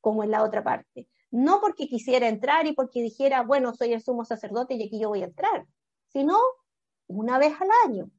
como 0.00 0.24
en 0.24 0.30
la 0.30 0.42
otra 0.42 0.64
parte, 0.64 1.08
no 1.30 1.60
porque 1.60 1.88
quisiera 1.88 2.28
entrar 2.28 2.66
y 2.66 2.72
porque 2.72 3.02
dijera, 3.02 3.42
bueno, 3.42 3.74
soy 3.74 3.92
el 3.92 4.02
sumo 4.02 4.24
sacerdote 4.24 4.74
y 4.74 4.86
aquí 4.86 4.98
yo 4.98 5.10
voy 5.10 5.22
a 5.22 5.26
entrar, 5.26 5.66
sino 6.08 6.38
una 7.06 7.38
vez 7.38 7.54
al 7.60 7.68
año, 7.86 8.10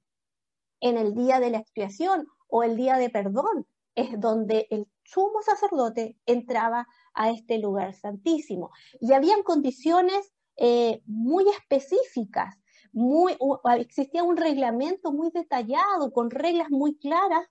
en 0.80 0.98
el 0.98 1.16
día 1.16 1.40
de 1.40 1.50
la 1.50 1.58
expiación 1.58 2.28
o 2.48 2.64
el 2.64 2.76
día 2.76 2.98
de 2.98 3.10
perdón, 3.10 3.68
es 3.96 4.20
donde 4.20 4.68
el 4.70 4.88
sumo 5.04 5.42
sacerdote 5.42 6.18
entraba 6.26 6.88
a 7.14 7.32
este 7.32 7.60
lugar 7.60 7.94
santísimo. 7.94 8.72
Y 9.00 9.14
habían 9.14 9.44
condiciones 9.44 10.34
eh, 10.58 11.02
muy 11.06 11.46
específicas, 11.50 12.56
muy, 12.92 13.38
existía 13.78 14.24
un 14.24 14.38
reglamento 14.38 15.12
muy 15.12 15.30
detallado, 15.32 16.12
con 16.12 16.30
reglas 16.30 16.70
muy 16.70 16.98
claras 16.98 17.46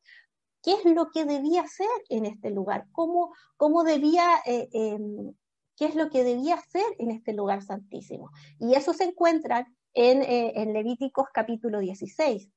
qué 0.63 0.73
es 0.73 0.85
lo 0.87 1.11
que 1.11 1.27
debía 1.27 1.63
hacer 1.63 1.87
en 2.09 2.25
este 2.25 2.51
lugar, 2.51 2.87
cómo, 2.93 3.35
cómo 3.59 3.85
debía, 3.85 4.25
eh, 4.47 4.69
em, 4.73 5.35
qué 5.77 5.87
es 5.87 5.95
lo 5.95 6.09
que 6.09 6.25
debía 6.25 6.55
hacer 6.55 6.87
en 6.99 7.11
este 7.11 7.35
lugar 7.35 7.63
santísimo. 7.63 8.31
Y 8.59 8.75
eso 8.75 8.95
se 8.95 9.05
encuentra 9.05 9.71
en, 9.95 10.23
eh, 10.23 10.53
en 10.57 10.73
Levíticos 10.73 11.29
capítulo 11.33 11.79
16. 11.79 12.51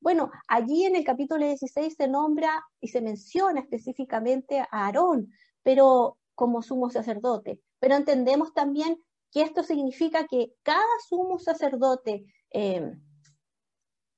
Bueno, 0.00 0.30
allí 0.46 0.84
en 0.84 0.94
el 0.94 1.04
capítulo 1.04 1.44
16 1.44 1.94
se 1.96 2.08
nombra 2.08 2.64
y 2.80 2.88
se 2.88 3.00
menciona 3.00 3.60
específicamente 3.60 4.60
a 4.60 4.68
Aarón, 4.70 5.32
pero 5.62 6.18
como 6.34 6.62
sumo 6.62 6.88
sacerdote. 6.88 7.60
Pero 7.80 7.96
entendemos 7.96 8.54
también 8.54 9.02
que 9.32 9.42
esto 9.42 9.62
significa 9.62 10.26
que 10.26 10.54
cada 10.62 10.86
sumo 11.08 11.38
sacerdote 11.38 12.24
em, 12.50 13.02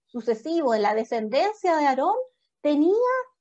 sucesivo 0.07 0.73
de 0.73 0.81
la 0.81 0.95
descendencia 0.95 1.77
de 1.77 1.87
Aarón 1.87 2.17
tenía 2.61 2.95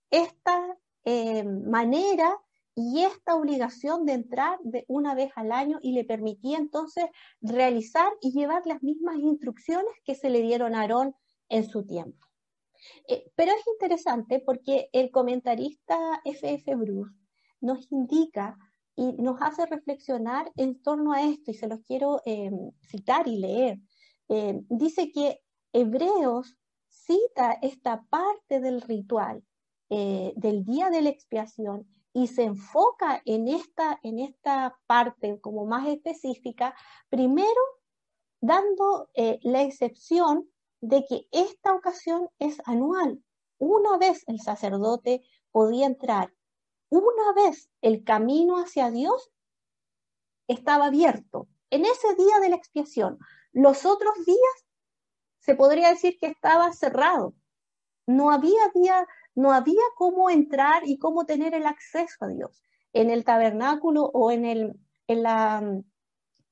esta 0.09 0.77
eh, 1.03 1.43
manera 1.43 2.37
y 2.81 3.03
esta 3.03 3.35
obligación 3.35 4.05
de 4.05 4.13
entrar 4.13 4.57
de 4.63 4.85
una 4.87 5.13
vez 5.13 5.33
al 5.35 5.51
año 5.51 5.79
y 5.81 5.91
le 5.91 6.05
permitía 6.05 6.57
entonces 6.57 7.07
realizar 7.41 8.09
y 8.21 8.31
llevar 8.31 8.65
las 8.65 8.81
mismas 8.81 9.17
instrucciones 9.17 9.91
que 10.05 10.15
se 10.15 10.29
le 10.29 10.41
dieron 10.41 10.73
a 10.73 10.81
Aarón 10.81 11.13
en 11.49 11.69
su 11.69 11.85
tiempo. 11.85 12.25
Eh, 13.09 13.29
pero 13.35 13.51
es 13.51 13.67
interesante 13.67 14.41
porque 14.45 14.89
el 14.93 15.11
comentarista 15.11 16.21
F.F. 16.23 16.73
Bruce 16.75 17.13
nos 17.59 17.91
indica 17.91 18.57
y 18.95 19.11
nos 19.21 19.41
hace 19.41 19.65
reflexionar 19.65 20.49
en 20.55 20.81
torno 20.81 21.11
a 21.11 21.23
esto, 21.23 21.51
y 21.51 21.55
se 21.55 21.67
los 21.67 21.81
quiero 21.81 22.21
eh, 22.25 22.49
citar 22.81 23.27
y 23.27 23.39
leer. 23.39 23.79
dice 24.69 25.11
que 25.11 25.41
Hebreos 25.73 26.57
cita 26.87 27.57
esta 27.61 28.05
parte 28.09 28.61
del 28.61 28.81
ritual 28.81 29.43
eh, 29.89 30.33
del 30.37 30.63
día 30.63 30.89
de 30.89 31.01
la 31.01 31.09
expiación 31.09 31.87
y 32.13 32.27
se 32.27 32.43
enfoca 32.43 33.21
en 33.25 33.47
esta, 33.47 33.99
en 34.03 34.19
esta 34.19 34.77
parte 34.87 35.39
como 35.41 35.65
más 35.65 35.87
específica, 35.87 36.75
primero 37.09 37.61
dando 38.41 39.09
eh, 39.13 39.39
la 39.43 39.61
excepción 39.61 40.49
de 40.81 41.05
que 41.05 41.27
esta 41.31 41.73
ocasión 41.73 42.29
es 42.39 42.57
anual. 42.65 43.21
Una 43.57 43.97
vez 43.97 44.23
el 44.27 44.39
sacerdote 44.39 45.21
podía 45.51 45.85
entrar, 45.85 46.33
una 46.89 47.33
vez 47.35 47.69
el 47.81 48.03
camino 48.03 48.57
hacia 48.57 48.89
Dios 48.89 49.31
estaba 50.47 50.87
abierto. 50.87 51.47
En 51.69 51.85
ese 51.85 52.15
día 52.15 52.39
de 52.39 52.49
la 52.49 52.55
expiación, 52.55 53.19
los 53.51 53.85
otros 53.85 54.13
días 54.25 54.65
se 55.39 55.55
podría 55.55 55.89
decir 55.89 56.17
que 56.19 56.27
estaba 56.27 56.71
cerrado. 56.73 57.33
No 58.07 58.31
había, 58.31 58.71
no 59.35 59.53
había 59.53 59.81
cómo 59.95 60.29
entrar 60.29 60.87
y 60.87 60.97
cómo 60.97 61.25
tener 61.25 61.53
el 61.53 61.65
acceso 61.65 62.25
a 62.25 62.27
Dios 62.27 62.63
en 62.93 63.09
el 63.09 63.23
tabernáculo 63.23 64.05
o 64.05 64.31
en 64.31 64.45
el, 64.45 64.79
en 65.07 65.23
la, 65.23 65.59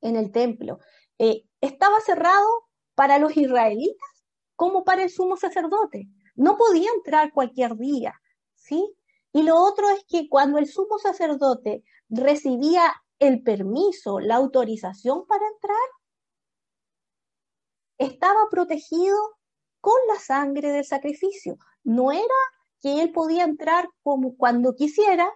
en 0.02 0.16
el 0.16 0.32
templo. 0.32 0.80
Eh, 1.18 1.44
estaba 1.62 2.00
cerrado 2.02 2.48
para 2.96 3.20
los 3.20 3.36
israelitas 3.36 4.26
como 4.56 4.84
para 4.84 5.04
el 5.04 5.10
sumo 5.10 5.38
sacerdote. 5.38 6.08
No 6.36 6.58
podía 6.58 6.90
entrar 6.96 7.32
cualquier 7.34 7.76
día, 7.76 8.14
¿sí? 8.56 8.96
Y 9.34 9.44
lo 9.44 9.56
otro 9.58 9.90
es 9.90 10.04
que 10.08 10.30
cuando 10.30 10.58
el 10.58 10.68
sumo 10.68 10.98
sacerdote 11.00 11.84
recibía 12.10 12.94
el 13.20 13.44
permiso, 13.44 14.20
la 14.20 14.36
autorización 14.36 15.26
para 15.26 15.48
entrar, 15.48 15.78
estaba 17.98 18.48
protegido 18.50 19.18
con 19.82 19.96
la 20.08 20.20
sangre 20.20 20.72
del 20.72 20.86
sacrificio. 20.86 21.58
No 21.84 22.12
era 22.12 22.24
que 22.82 23.02
él 23.02 23.12
podía 23.12 23.44
entrar 23.44 23.90
como 24.04 24.36
cuando 24.36 24.76
quisiera, 24.76 25.30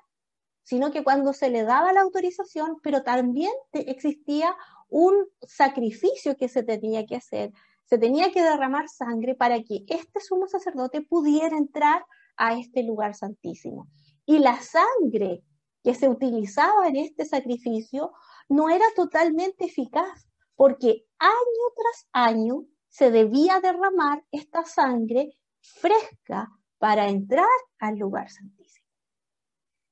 sino 0.64 0.92
que 0.92 1.04
cuando 1.04 1.34
se 1.34 1.50
le 1.50 1.64
daba 1.64 1.94
la 1.94 2.02
autorización, 2.02 2.78
pero 2.84 3.04
también 3.04 3.52
existía 3.74 4.56
un 4.90 5.16
sacrificio 5.42 6.36
que 6.38 6.50
se 6.50 6.64
tenía 6.64 7.06
que 7.06 7.16
hacer. 7.16 7.52
Se 7.86 7.98
tenía 7.98 8.32
que 8.32 8.42
derramar 8.42 8.88
sangre 8.88 9.36
para 9.36 9.62
que 9.64 9.84
este 9.88 10.20
sumo 10.20 10.48
sacerdote 10.48 11.02
pudiera 11.02 11.58
entrar 11.58 12.06
a 12.38 12.58
este 12.58 12.84
lugar 12.84 13.16
santísimo. 13.16 13.88
Y 14.26 14.40
la 14.40 14.62
sangre 14.62 15.44
que 15.84 15.96
se 15.96 16.08
utilizaba 16.08 16.88
en 16.88 16.96
este 16.98 17.26
sacrificio 17.26 18.12
no 18.48 18.70
era 18.70 18.86
totalmente 18.96 19.66
eficaz, 19.66 20.28
porque 20.56 21.06
año 21.18 21.64
tras 21.76 22.08
año 22.12 22.66
se 22.90 23.10
debía 23.10 23.60
derramar 23.62 24.24
esta 24.32 24.64
sangre 24.66 25.38
fresca 25.62 26.50
para 26.82 27.10
entrar 27.10 27.46
al 27.78 28.00
lugar 28.00 28.32
santísimo. 28.32 28.88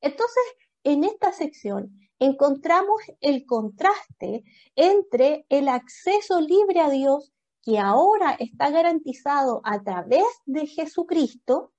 Entonces, 0.02 0.44
en 0.84 1.04
esta 1.04 1.32
sección 1.32 1.92
encontramos 2.18 3.00
el 3.22 3.46
contraste 3.46 4.44
entre 4.76 5.46
el 5.50 5.68
acceso 5.68 6.42
libre 6.42 6.80
a 6.80 6.90
Dios 6.90 7.32
que 7.62 7.78
ahora 7.78 8.36
está 8.40 8.72
garantizado 8.72 9.62
a 9.66 9.84
través 9.84 10.26
de 10.46 10.66
Jesucristo 10.66 11.74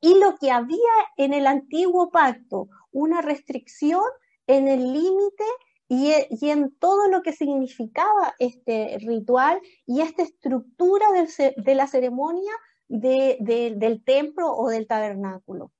y 0.00 0.18
lo 0.18 0.36
que 0.38 0.50
había 0.50 0.96
en 1.16 1.32
el 1.32 1.46
antiguo 1.46 2.10
pacto, 2.10 2.66
una 2.90 3.22
restricción 3.22 4.02
en 4.48 4.66
el 4.66 4.92
límite 4.92 5.44
y, 5.86 6.10
en 6.50 6.76
todo 6.78 7.06
lo 7.06 7.22
que 7.22 7.32
significaba 7.32 8.34
este 8.40 8.98
ritual 8.98 9.60
y 9.86 10.00
esta 10.00 10.24
estructura 10.24 11.06
de 11.12 11.74
la 11.76 11.86
ceremonia 11.86 12.52
del 12.88 14.02
templo 14.04 14.52
o 14.52 14.68
del 14.68 14.86
tabernáculo. 14.86 15.72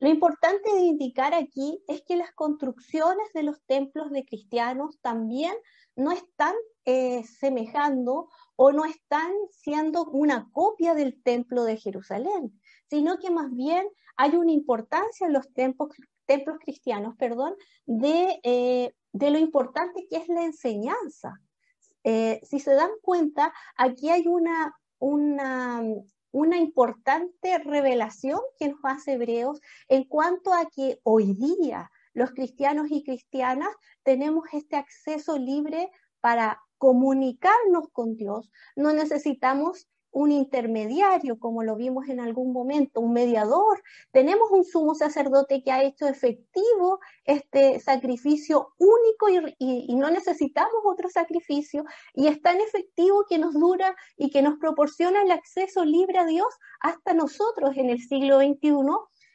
Lo 0.00 0.08
importante 0.08 0.72
de 0.74 0.80
indicar 0.80 1.34
aquí 1.34 1.82
es 1.86 2.02
que 2.02 2.16
las 2.16 2.32
construcciones 2.32 3.32
de 3.32 3.44
los 3.44 3.62
templos 3.66 4.10
de 4.10 4.24
cristianos 4.24 4.98
también 5.00 5.54
no 5.94 6.10
están 6.10 6.54
eh, 6.84 7.22
semejando 7.24 8.28
o 8.56 8.72
no 8.72 8.84
están 8.84 9.32
siendo 9.50 10.04
una 10.06 10.48
copia 10.52 10.94
del 10.94 11.22
templo 11.22 11.64
de 11.64 11.76
Jerusalén, 11.76 12.60
sino 12.90 13.18
que 13.18 13.30
más 13.30 13.52
bien 13.52 13.86
hay 14.16 14.34
una 14.36 14.52
importancia 14.52 15.26
en 15.26 15.32
los 15.32 15.52
templos, 15.52 15.90
templos 16.26 16.58
cristianos, 16.58 17.14
perdón, 17.16 17.54
de 17.86 18.40
eh, 18.42 18.92
de 19.12 19.30
lo 19.30 19.38
importante 19.38 20.06
que 20.08 20.16
es 20.16 20.28
la 20.28 20.44
enseñanza. 20.44 21.40
Eh, 22.04 22.40
si 22.42 22.60
se 22.60 22.74
dan 22.74 22.90
cuenta, 23.02 23.52
aquí 23.76 24.10
hay 24.10 24.26
una, 24.26 24.74
una, 24.98 25.57
una 26.32 26.58
importante 26.58 27.58
revelación 27.58 28.40
que 28.58 28.68
nos 28.68 28.80
hace 28.82 29.12
Hebreos 29.12 29.60
en 29.88 30.04
cuanto 30.04 30.52
a 30.52 30.66
que 30.66 31.00
hoy 31.02 31.34
día 31.34 31.90
los 32.12 32.32
cristianos 32.32 32.88
y 32.90 33.02
cristianas 33.04 33.74
tenemos 34.02 34.44
este 34.52 34.76
acceso 34.76 35.38
libre 35.38 35.90
para 36.20 36.60
comunicarnos 36.78 37.88
con 37.92 38.16
Dios. 38.16 38.50
No 38.76 38.92
necesitamos 38.92 39.88
un 40.10 40.32
intermediario, 40.32 41.38
como 41.38 41.62
lo 41.62 41.76
vimos 41.76 42.08
en 42.08 42.20
algún 42.20 42.52
momento, 42.52 43.00
un 43.00 43.12
mediador. 43.12 43.82
Tenemos 44.10 44.50
un 44.50 44.64
sumo 44.64 44.94
sacerdote 44.94 45.62
que 45.62 45.72
ha 45.72 45.82
hecho 45.82 46.06
efectivo 46.06 47.00
este 47.24 47.80
sacrificio 47.80 48.74
único 48.78 49.54
y, 49.58 49.94
no 49.94 50.10
necesitamos 50.10 50.82
otro 50.84 51.08
sacrificio 51.08 51.84
y 52.14 52.28
es 52.28 52.40
tan 52.40 52.60
efectivo 52.60 53.24
que 53.28 53.38
nos 53.38 53.54
dura 53.54 53.96
y 54.16 54.30
que 54.30 54.42
nos 54.42 54.58
proporciona 54.58 55.22
el 55.22 55.30
acceso 55.30 55.84
libre 55.84 56.18
a 56.18 56.24
Dios 56.24 56.48
hasta 56.80 57.14
nosotros 57.14 57.76
en 57.76 57.90
el 57.90 58.00
siglo 58.00 58.38
XXI. 58.38 58.72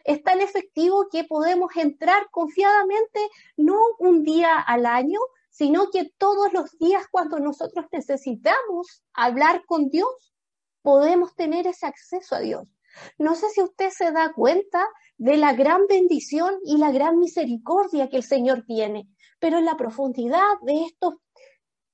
Es 0.05 0.23
tan 0.23 0.41
efectivo 0.41 1.07
que 1.11 1.23
podemos 1.23 1.75
entrar 1.75 2.29
confiadamente, 2.31 3.19
no 3.57 3.79
un 3.99 4.23
día 4.23 4.59
al 4.59 4.85
año, 4.85 5.19
sino 5.49 5.91
que 5.91 6.11
todos 6.17 6.51
los 6.51 6.77
días 6.79 7.05
cuando 7.11 7.39
nosotros 7.39 7.85
necesitamos 7.91 9.03
hablar 9.13 9.63
con 9.65 9.89
Dios, 9.89 10.32
podemos 10.83 11.33
tener 11.35 11.65
ese 11.65 11.87
acceso 11.87 12.35
a 12.35 12.39
Dios. 12.39 12.67
No 13.17 13.33
sé 13.33 13.49
si 13.49 13.61
usted 13.61 13.89
se 13.89 14.11
da 14.11 14.33
cuenta 14.33 14.85
de 15.17 15.37
la 15.37 15.53
gran 15.53 15.87
bendición 15.87 16.59
y 16.63 16.77
la 16.77 16.91
gran 16.91 17.17
misericordia 17.17 18.09
que 18.09 18.17
el 18.17 18.23
Señor 18.23 18.63
tiene, 18.67 19.07
pero 19.39 19.57
en 19.57 19.65
la 19.65 19.77
profundidad 19.77 20.59
de 20.61 20.83
estos 20.83 21.15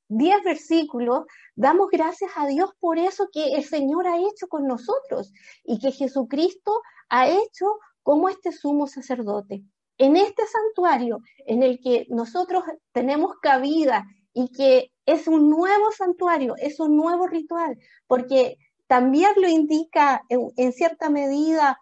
diez 0.10 0.44
versículos 0.44 1.26
damos 1.56 1.88
gracias 1.90 2.32
a 2.36 2.48
Dios 2.48 2.72
por 2.80 2.98
eso 2.98 3.28
que 3.32 3.54
el 3.54 3.64
Señor 3.64 4.08
ha 4.08 4.18
hecho 4.18 4.48
con 4.50 4.66
nosotros 4.66 5.32
y 5.64 5.80
que 5.80 5.92
Jesucristo 5.92 6.82
ha 7.10 7.30
hecho 7.30 7.66
como 8.02 8.28
este 8.28 8.52
sumo 8.52 8.88
sacerdote. 8.88 9.64
En 9.98 10.16
este 10.16 10.44
santuario 10.48 11.20
en 11.46 11.62
el 11.62 11.80
que 11.80 12.08
nosotros 12.10 12.64
tenemos 12.92 13.36
cabida 13.42 14.06
y 14.34 14.50
que 14.52 14.92
es 15.06 15.28
un 15.28 15.50
nuevo 15.50 15.92
santuario, 15.92 16.56
es 16.58 16.80
un 16.80 16.96
nuevo 16.96 17.28
ritual, 17.28 17.78
porque 18.08 18.58
también 18.90 19.32
lo 19.38 19.48
indica 19.48 20.24
en, 20.30 20.74
cierta 20.74 21.12
medida 21.12 21.80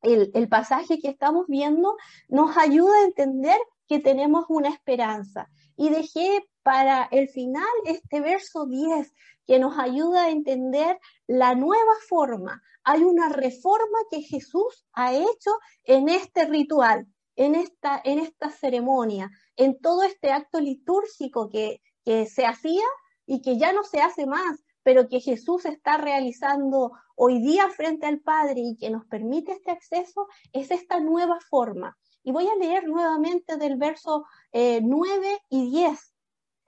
el, 0.00 0.48
pasaje 0.48 0.98
que 0.98 1.08
estamos 1.08 1.46
viendo, 1.48 1.96
nos 2.28 2.56
ayuda 2.56 2.96
a 2.96 3.04
entender 3.04 3.58
que 3.86 3.98
tenemos 3.98 4.46
una 4.48 4.70
esperanza. 4.70 5.50
Y 5.76 5.90
dejé 5.90 6.48
para 6.62 7.04
el 7.10 7.28
final 7.28 7.68
este 7.84 8.22
verso 8.22 8.64
10 8.64 9.12
que 9.46 9.58
nos 9.58 9.78
ayuda 9.78 10.24
a 10.24 10.30
entender 10.30 10.98
la 11.26 11.54
nueva 11.54 11.92
forma 12.08 12.62
hay 12.84 13.02
una 13.02 13.28
reforma 13.28 13.98
que 14.10 14.22
Jesús 14.22 14.86
ha 14.94 15.12
hecho 15.12 15.58
en 15.84 16.08
este 16.08 16.46
ritual, 16.46 17.06
en 17.36 17.54
esta, 17.54 18.00
en 18.02 18.18
esta 18.18 18.50
ceremonia, 18.50 19.30
en 19.56 19.78
todo 19.78 20.02
este 20.04 20.32
acto 20.32 20.60
litúrgico 20.60 21.50
que, 21.50 21.82
que 22.04 22.24
se 22.24 22.46
hacía 22.46 22.84
y 23.26 23.42
que 23.42 23.58
ya 23.58 23.74
no 23.74 23.84
se 23.84 24.00
hace 24.00 24.24
más, 24.26 24.64
pero 24.90 25.08
que 25.08 25.20
Jesús 25.20 25.66
está 25.66 25.98
realizando 25.98 26.90
hoy 27.14 27.40
día 27.40 27.68
frente 27.68 28.06
al 28.06 28.18
Padre 28.18 28.56
y 28.56 28.76
que 28.76 28.90
nos 28.90 29.06
permite 29.06 29.52
este 29.52 29.70
acceso, 29.70 30.26
es 30.52 30.72
esta 30.72 30.98
nueva 30.98 31.38
forma. 31.48 31.96
Y 32.24 32.32
voy 32.32 32.48
a 32.48 32.56
leer 32.56 32.88
nuevamente 32.88 33.56
del 33.56 33.76
verso 33.76 34.24
9 34.52 35.32
eh, 35.32 35.38
y 35.48 35.70
10. 35.70 36.14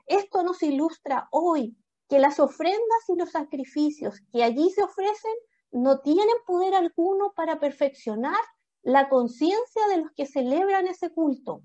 Esto 0.06 0.44
nos 0.44 0.62
ilustra 0.62 1.26
hoy 1.32 1.76
que 2.08 2.20
las 2.20 2.38
ofrendas 2.38 3.08
y 3.08 3.16
los 3.16 3.32
sacrificios 3.32 4.20
que 4.32 4.44
allí 4.44 4.70
se 4.70 4.84
ofrecen 4.84 5.34
no 5.72 5.98
tienen 5.98 6.28
poder 6.46 6.76
alguno 6.76 7.32
para 7.34 7.58
perfeccionar 7.58 8.38
la 8.82 9.08
conciencia 9.08 9.88
de 9.88 9.96
los 9.96 10.12
que 10.12 10.26
celebran 10.26 10.86
ese 10.86 11.10
culto. 11.10 11.64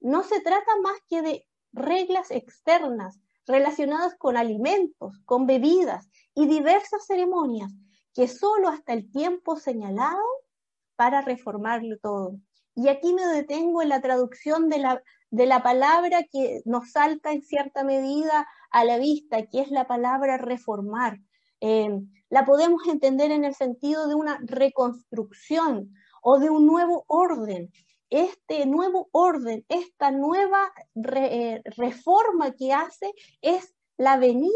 No 0.00 0.24
se 0.24 0.40
trata 0.40 0.80
más 0.82 0.98
que 1.08 1.22
de 1.22 1.46
reglas 1.72 2.32
externas 2.32 3.20
relacionadas 3.46 4.14
con 4.16 4.36
alimentos, 4.36 5.18
con 5.24 5.46
bebidas 5.46 6.08
y 6.34 6.46
diversas 6.46 7.06
ceremonias 7.06 7.72
que 8.14 8.28
solo 8.28 8.68
hasta 8.68 8.94
el 8.94 9.10
tiempo 9.10 9.56
señalado 9.56 10.24
para 10.96 11.20
reformarlo 11.20 11.98
todo. 11.98 12.36
Y 12.74 12.88
aquí 12.88 13.12
me 13.12 13.26
detengo 13.26 13.82
en 13.82 13.90
la 13.90 14.00
traducción 14.00 14.68
de 14.68 14.78
la, 14.78 15.02
de 15.30 15.46
la 15.46 15.62
palabra 15.62 16.24
que 16.30 16.62
nos 16.64 16.92
salta 16.92 17.32
en 17.32 17.42
cierta 17.42 17.84
medida 17.84 18.48
a 18.70 18.84
la 18.84 18.98
vista, 18.98 19.46
que 19.46 19.60
es 19.60 19.70
la 19.70 19.86
palabra 19.86 20.38
reformar. 20.38 21.18
Eh, 21.60 21.90
la 22.28 22.44
podemos 22.44 22.86
entender 22.88 23.30
en 23.30 23.44
el 23.44 23.54
sentido 23.54 24.08
de 24.08 24.14
una 24.14 24.38
reconstrucción 24.42 25.92
o 26.22 26.38
de 26.38 26.50
un 26.50 26.66
nuevo 26.66 27.04
orden. 27.06 27.70
Este 28.10 28.66
nuevo 28.66 29.08
orden, 29.12 29.64
esta 29.68 30.10
nueva 30.10 30.72
eh, 30.94 31.60
reforma 31.76 32.52
que 32.52 32.72
hace 32.72 33.12
es 33.40 33.74
la 33.96 34.16
venida 34.16 34.52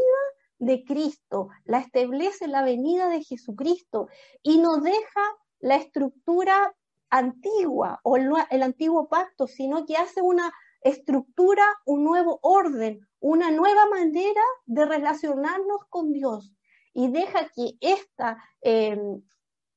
de 0.59 0.85
Cristo, 0.85 1.49
la 1.65 1.79
establece 1.79 2.47
la 2.47 2.63
venida 2.63 3.09
de 3.09 3.25
Jesucristo 3.25 4.09
y 4.43 4.59
nos 4.59 4.83
deja 4.83 5.23
la 5.59 5.77
estructura 5.77 6.75
antigua 7.09 8.01
o 8.05 8.17
el, 8.17 8.63
antiguo 8.63 9.09
pacto, 9.09 9.47
sino 9.47 9.85
que 9.85 9.97
hace 9.97 10.23
una 10.23 10.53
estructura, 10.83 11.65
un 11.85 12.05
nuevo 12.05 12.39
orden, 12.43 13.01
una 13.19 13.51
nueva 13.51 13.87
manera 13.87 14.43
de 14.67 14.85
relacionarnos 14.87 15.81
con 15.89 16.13
Dios. 16.13 16.53
Y 16.93 17.11
deja 17.11 17.49
que 17.55 17.77
esta 17.81 18.43
em, 18.61 19.23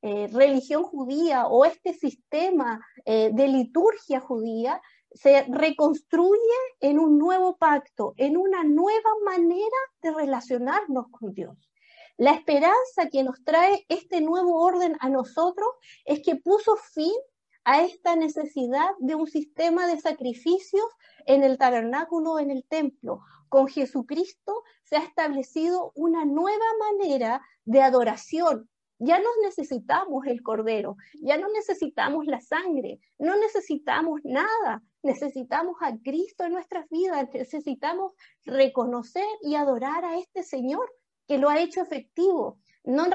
eh, 0.05 0.27
religión 0.33 0.83
judía 0.83 1.47
o 1.47 1.63
este 1.63 1.93
sistema 1.93 2.85
eh, 3.05 3.31
de 3.31 3.47
liturgia 3.47 4.19
judía 4.19 4.81
se 5.13 5.43
reconstruye 5.43 6.57
en 6.81 6.99
un 6.99 7.17
nuevo 7.17 7.55
pacto, 7.55 8.13
en 8.17 8.35
una 8.35 8.65
nueva 8.65 9.11
manera 9.23 9.77
de 10.01 10.11
relacionarnos 10.11 11.05
con 11.09 11.33
Dios. 11.33 11.57
La 12.17 12.31
esperanza 12.31 13.07
que 13.09 13.23
nos 13.23 13.45
trae 13.45 13.85
este 13.87 14.19
nuevo 14.19 14.61
orden 14.61 14.97
a 14.99 15.07
nosotros 15.07 15.69
es 16.03 16.21
que 16.21 16.35
puso 16.35 16.75
fin 16.75 17.13
a 17.63 17.83
esta 17.83 18.17
necesidad 18.17 18.89
de 18.99 19.15
un 19.15 19.27
sistema 19.27 19.87
de 19.87 20.01
sacrificios 20.01 20.85
en 21.25 21.43
el 21.43 21.57
tabernáculo, 21.57 22.39
en 22.39 22.51
el 22.51 22.65
templo. 22.65 23.21
Con 23.47 23.69
Jesucristo 23.69 24.63
se 24.83 24.97
ha 24.97 25.03
establecido 25.03 25.93
una 25.95 26.25
nueva 26.25 26.65
manera 26.91 27.41
de 27.63 27.81
adoración. 27.81 28.69
Ya 29.05 29.19
no 29.19 29.27
necesitamos 29.43 30.25
el 30.27 30.41
cordero, 30.41 30.95
ya 31.15 31.37
no 31.37 31.49
necesitamos 31.49 32.25
la 32.25 32.39
sangre, 32.39 32.99
no 33.19 33.35
necesitamos 33.35 34.21
nada, 34.23 34.81
necesitamos 35.01 35.75
a 35.81 35.97
Cristo 36.01 36.45
en 36.45 36.53
nuestras 36.53 36.87
vidas, 36.89 37.27
necesitamos 37.33 38.13
reconocer 38.45 39.25
y 39.41 39.55
adorar 39.55 40.05
a 40.05 40.17
este 40.17 40.43
Señor 40.43 40.89
que 41.27 41.37
lo 41.37 41.49
ha 41.49 41.59
hecho 41.59 41.81
efectivo. 41.81 42.59
No, 42.85 43.07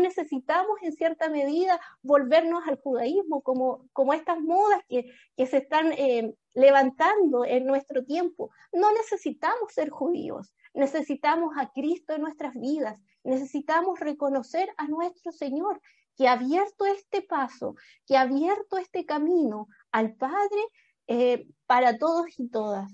necesitamos 0.00 0.78
en 0.82 0.92
cierta 0.92 1.28
medida 1.28 1.80
volvernos 2.02 2.66
al 2.66 2.80
judaísmo 2.80 3.42
como, 3.42 3.88
como 3.92 4.14
estas 4.14 4.40
modas 4.40 4.80
que, 4.88 5.12
que 5.36 5.46
se 5.46 5.58
están 5.58 5.92
eh, 5.92 6.34
levantando 6.54 7.44
en 7.44 7.66
nuestro 7.66 8.04
tiempo. 8.04 8.50
No 8.72 8.92
necesitamos 8.92 9.72
ser 9.72 9.90
judíos, 9.90 10.54
necesitamos 10.74 11.56
a 11.56 11.72
Cristo 11.72 12.14
en 12.14 12.22
nuestras 12.22 12.54
vidas, 12.54 13.00
necesitamos 13.26 14.00
reconocer 14.00 14.68
a 14.76 14.86
nuestro 14.88 15.32
Señor 15.32 15.80
que 16.16 16.28
ha 16.28 16.32
abierto 16.32 16.86
este 16.86 17.22
paso, 17.22 17.74
que 18.06 18.16
ha 18.16 18.22
abierto 18.22 18.78
este 18.78 19.04
camino 19.04 19.68
al 19.92 20.14
Padre 20.14 20.60
eh, 21.06 21.46
para 21.66 21.98
todos 21.98 22.26
y 22.38 22.48
todas. 22.48 22.90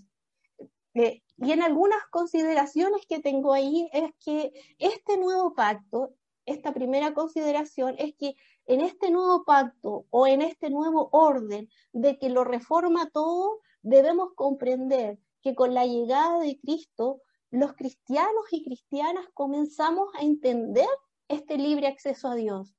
Eh, 0.94 1.22
y 1.38 1.52
en 1.52 1.62
algunas 1.62 2.02
consideraciones 2.10 3.06
que 3.06 3.20
tengo 3.20 3.52
ahí 3.52 3.88
es 3.92 4.10
que 4.24 4.52
este 4.78 5.16
nuevo 5.16 5.54
pacto, 5.54 6.14
esta 6.44 6.74
primera 6.74 7.14
consideración 7.14 7.94
es 7.98 8.14
que 8.16 8.34
en 8.66 8.80
este 8.80 9.10
nuevo 9.10 9.44
pacto 9.44 10.06
o 10.10 10.26
en 10.26 10.42
este 10.42 10.70
nuevo 10.70 11.08
orden 11.12 11.68
de 11.92 12.18
que 12.18 12.28
lo 12.28 12.44
reforma 12.44 13.08
todo, 13.10 13.60
debemos 13.82 14.34
comprender 14.34 15.18
que 15.40 15.54
con 15.54 15.74
la 15.74 15.86
llegada 15.86 16.40
de 16.40 16.58
Cristo, 16.60 17.20
los 17.52 17.74
cristianos 17.74 18.46
y 18.50 18.64
cristianas 18.64 19.26
comenzamos 19.34 20.08
a 20.16 20.22
entender 20.22 20.88
este 21.28 21.56
libre 21.56 21.86
acceso 21.86 22.28
a 22.28 22.34
Dios 22.34 22.74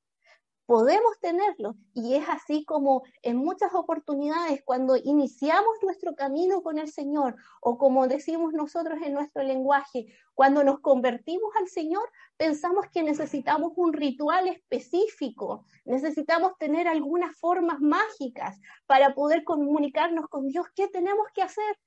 podemos 0.65 1.19
tenerlo. 1.19 1.75
Y 1.93 2.15
es 2.15 2.27
así 2.27 2.65
como 2.65 3.03
en 3.21 3.37
muchas 3.37 3.73
oportunidades 3.73 4.61
cuando 4.65 4.95
iniciamos 4.97 5.77
nuestro 5.81 6.15
camino 6.15 6.61
con 6.61 6.79
el 6.79 6.89
Señor 6.91 7.35
o 7.61 7.77
como 7.77 8.07
decimos 8.07 8.53
nosotros 8.53 8.99
en 9.03 9.13
nuestro 9.13 9.43
lenguaje, 9.43 10.07
cuando 10.33 10.63
nos 10.63 10.79
convertimos 10.79 11.55
al 11.59 11.67
Señor, 11.67 12.09
pensamos 12.37 12.85
que 12.91 13.03
necesitamos 13.03 13.73
un 13.75 13.93
ritual 13.93 14.47
específico, 14.47 15.65
necesitamos 15.85 16.53
tener 16.57 16.87
algunas 16.87 17.37
formas 17.37 17.79
mágicas 17.79 18.59
para 18.87 19.13
poder 19.13 19.43
comunicarnos 19.43 20.27
con 20.27 20.47
Dios. 20.47 20.65
¿Qué 20.75 20.87
tenemos 20.87 21.27
que 21.33 21.43
hacer? 21.43 21.77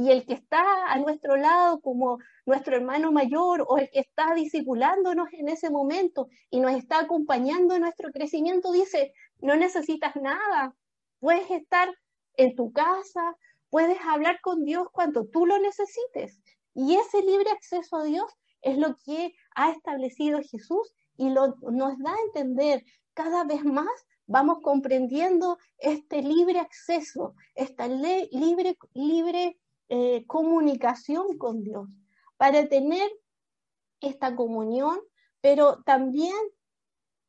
Y 0.00 0.10
el 0.10 0.24
que 0.24 0.32
está 0.32 0.90
a 0.90 0.98
nuestro 0.98 1.36
lado 1.36 1.80
como 1.82 2.18
nuestro 2.46 2.74
hermano 2.74 3.12
mayor 3.12 3.66
o 3.68 3.76
el 3.76 3.90
que 3.90 4.00
está 4.00 4.34
discipulándonos 4.34 5.28
en 5.32 5.50
ese 5.50 5.68
momento 5.68 6.28
y 6.48 6.60
nos 6.60 6.72
está 6.72 7.00
acompañando 7.00 7.74
en 7.74 7.82
nuestro 7.82 8.10
crecimiento 8.10 8.72
dice, 8.72 9.12
no 9.40 9.56
necesitas 9.56 10.16
nada, 10.16 10.74
puedes 11.18 11.50
estar 11.50 11.94
en 12.38 12.54
tu 12.56 12.72
casa, 12.72 13.36
puedes 13.68 13.98
hablar 14.00 14.40
con 14.40 14.64
Dios 14.64 14.88
cuando 14.90 15.26
tú 15.26 15.44
lo 15.44 15.58
necesites. 15.58 16.40
Y 16.72 16.96
ese 16.96 17.20
libre 17.20 17.50
acceso 17.50 17.96
a 17.96 18.04
Dios 18.04 18.32
es 18.62 18.78
lo 18.78 18.96
que 19.04 19.34
ha 19.54 19.70
establecido 19.70 20.40
Jesús 20.40 20.94
y 21.18 21.28
lo, 21.28 21.56
nos 21.60 21.98
da 21.98 22.12
a 22.12 22.24
entender 22.28 22.84
cada 23.12 23.44
vez 23.44 23.64
más 23.64 24.06
vamos 24.26 24.60
comprendiendo 24.62 25.58
este 25.76 26.22
libre 26.22 26.58
acceso, 26.58 27.34
esta 27.54 27.86
libre, 27.88 28.78
libre 28.94 29.58
eh, 29.90 30.24
comunicación 30.26 31.36
con 31.36 31.64
Dios, 31.64 31.88
para 32.36 32.68
tener 32.68 33.10
esta 34.00 34.34
comunión, 34.36 35.00
pero 35.40 35.82
también 35.82 36.36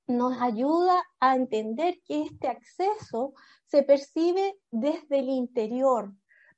nos 0.06 0.40
ayuda 0.40 1.04
a 1.20 1.36
entender 1.36 2.00
que 2.06 2.22
este 2.22 2.48
acceso 2.48 3.34
se 3.66 3.82
percibe 3.82 4.58
desde 4.70 5.20
el 5.20 5.30
interior. 5.30 6.14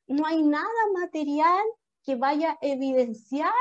No 0.05 0.25
hay 0.25 0.43
nada 0.43 0.67
material 0.93 1.63
que 2.03 2.15
vaya 2.15 2.51
a 2.51 2.57
evidenciar 2.61 3.53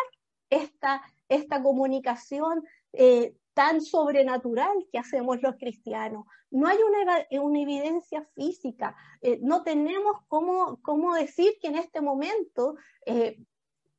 esta, 0.50 1.00
esta 1.28 1.62
comunicación 1.62 2.64
eh, 2.92 3.36
tan 3.54 3.80
sobrenatural 3.80 4.86
que 4.90 4.98
hacemos 4.98 5.40
los 5.42 5.56
cristianos. 5.56 6.24
No 6.50 6.68
hay 6.68 6.78
una, 6.78 7.42
una 7.42 7.60
evidencia 7.60 8.26
física, 8.34 8.96
eh, 9.20 9.38
no 9.42 9.62
tenemos 9.62 10.16
cómo, 10.28 10.80
cómo, 10.82 11.14
decir 11.14 11.54
que 11.60 11.68
en 11.68 11.76
este 11.76 12.00
momento, 12.00 12.76
eh, 13.06 13.38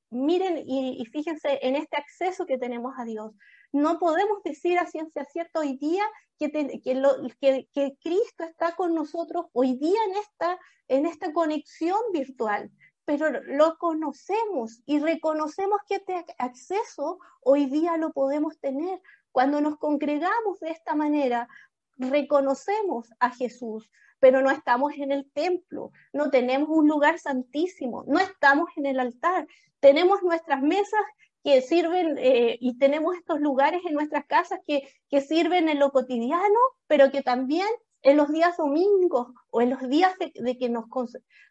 miren 0.09 0.63
y, 0.65 1.03
fíjense 1.11 1.59
en 1.61 1.75
este 1.75 1.97
acceso 1.97 2.45
que 2.45 2.57
tenemos 2.57 2.93
a 2.97 3.05
Dios. 3.05 3.31
No 3.71 3.97
podemos 3.97 4.43
decir 4.43 4.77
a 4.77 4.85
ciencia 4.85 5.25
cierta 5.25 5.59
hoy 5.59 5.77
día 5.77 6.03
que, 6.37 6.51
que, 6.51 7.67
que, 7.73 7.97
Cristo 8.03 8.43
está 8.43 8.75
con 8.75 8.93
nosotros 8.93 9.45
hoy 9.53 9.77
día 9.77 9.99
en 10.07 10.17
esta, 10.17 10.59
en 10.87 11.05
esta 11.05 11.33
conexión 11.33 11.99
virtual 12.11 12.71
pero 13.05 13.29
lo 13.29 13.77
conocemos 13.77 14.81
y 14.85 14.99
reconocemos 14.99 15.79
que 15.87 15.95
este 15.95 16.25
acceso 16.37 17.19
hoy 17.41 17.65
día 17.65 17.97
lo 17.97 18.13
podemos 18.13 18.57
tener 18.59 19.01
cuando 19.33 19.59
nos 19.59 19.77
congregamos 19.77 20.61
de 20.61 20.69
esta 20.69 20.95
manera, 20.95 21.49
reconocemos 21.97 23.09
a 23.19 23.31
Jesús, 23.31 23.91
pero 24.19 24.41
no 24.41 24.49
estamos 24.49 24.93
en 24.93 25.11
el 25.11 25.29
templo, 25.31 25.91
no 26.13 26.29
tenemos 26.29 26.69
un 26.69 26.87
lugar 26.87 27.19
santísimo, 27.19 28.05
no 28.07 28.19
estamos 28.19 28.69
en 28.77 28.85
el 28.85 29.01
altar, 29.01 29.47
tenemos 29.81 30.23
nuestras 30.23 30.61
mesas 30.61 31.01
que 31.43 31.61
sirven 31.61 32.17
eh, 32.17 32.57
y 32.61 32.77
tenemos 32.77 33.17
estos 33.17 33.41
lugares 33.41 33.81
en 33.85 33.95
nuestras 33.95 34.25
casas 34.25 34.61
que, 34.65 34.87
que 35.09 35.19
sirven 35.19 35.67
en 35.67 35.79
lo 35.79 35.91
cotidiano, 35.91 36.59
pero 36.87 37.11
que 37.11 37.21
también 37.21 37.67
en 38.03 38.17
los 38.17 38.31
días 38.31 38.55
domingos 38.55 39.27
o 39.49 39.61
en 39.61 39.71
los 39.71 39.89
días 39.89 40.13
de, 40.19 40.57
que 40.57 40.69
nos 40.69 40.85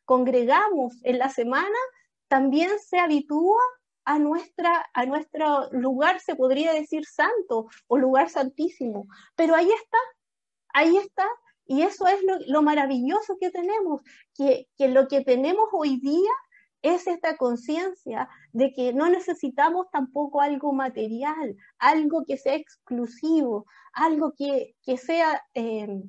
congregamos 0.04 0.94
en 1.02 1.18
la 1.18 1.30
semana, 1.30 1.76
también 2.28 2.70
se 2.78 2.98
habitúa 2.98 3.60
a, 4.04 4.18
nuestra, 4.18 4.86
a 4.94 5.06
nuestro 5.06 5.70
lugar, 5.72 6.20
se 6.20 6.34
podría 6.34 6.72
decir 6.72 7.04
santo 7.06 7.66
o 7.86 7.98
lugar 7.98 8.30
santísimo. 8.30 9.06
Pero 9.36 9.54
ahí 9.54 9.70
está, 9.70 9.98
ahí 10.74 10.96
está. 10.96 11.26
Y 11.66 11.82
eso 11.82 12.06
es 12.06 12.18
lo, 12.48 12.62
maravilloso 12.62 13.36
que 13.40 13.50
tenemos, 13.50 14.02
que, 14.34 14.68
que 14.76 14.88
lo 14.88 15.08
que 15.08 15.22
tenemos 15.22 15.68
hoy 15.72 16.00
día 16.00 16.30
es 16.82 17.06
esta 17.06 17.36
conciencia 17.36 18.28
de 18.52 18.72
que 18.72 18.92
no 18.92 19.08
necesitamos 19.08 19.86
tampoco 19.92 20.40
algo 20.40 20.72
material, 20.72 21.56
algo 21.78 22.24
que 22.26 22.36
sea 22.36 22.56
exclusivo, 22.56 23.66
algo 23.92 24.34
que, 24.36 24.74
que 24.82 24.98
sea 24.98 25.42
eh, 25.54 26.02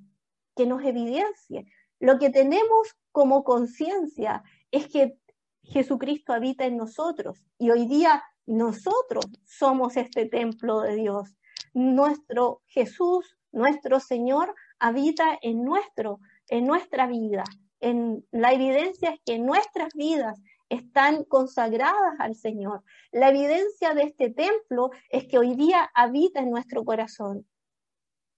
que 0.55 0.65
nos 0.65 0.83
evidencie. 0.83 1.65
Lo 1.99 2.17
que 2.17 2.31
tenemos 2.31 2.95
como 3.11 3.43
conciencia 3.43 4.43
es 4.71 4.87
que 4.87 5.17
Jesucristo 5.63 6.33
habita 6.33 6.65
en 6.65 6.77
nosotros 6.77 7.43
y 7.57 7.71
hoy 7.71 7.87
día 7.87 8.23
nosotros 8.45 9.25
somos 9.45 9.97
este 9.97 10.25
templo 10.25 10.81
de 10.81 10.95
Dios. 10.95 11.35
Nuestro 11.73 12.61
Jesús, 12.67 13.37
nuestro 13.51 13.99
Señor, 13.99 14.53
habita 14.79 15.37
en 15.41 15.63
nuestro, 15.63 16.19
en 16.49 16.65
nuestra 16.65 17.07
vida. 17.07 17.43
En 17.79 18.25
la 18.31 18.53
evidencia 18.53 19.11
es 19.11 19.21
que 19.25 19.39
nuestras 19.39 19.93
vidas 19.93 20.39
están 20.69 21.23
consagradas 21.23 22.19
al 22.19 22.35
Señor. 22.35 22.83
La 23.11 23.29
evidencia 23.29 23.93
de 23.93 24.03
este 24.03 24.29
templo 24.29 24.91
es 25.09 25.25
que 25.25 25.37
hoy 25.37 25.55
día 25.55 25.89
habita 25.93 26.39
en 26.39 26.51
nuestro 26.51 26.83
corazón. 26.83 27.47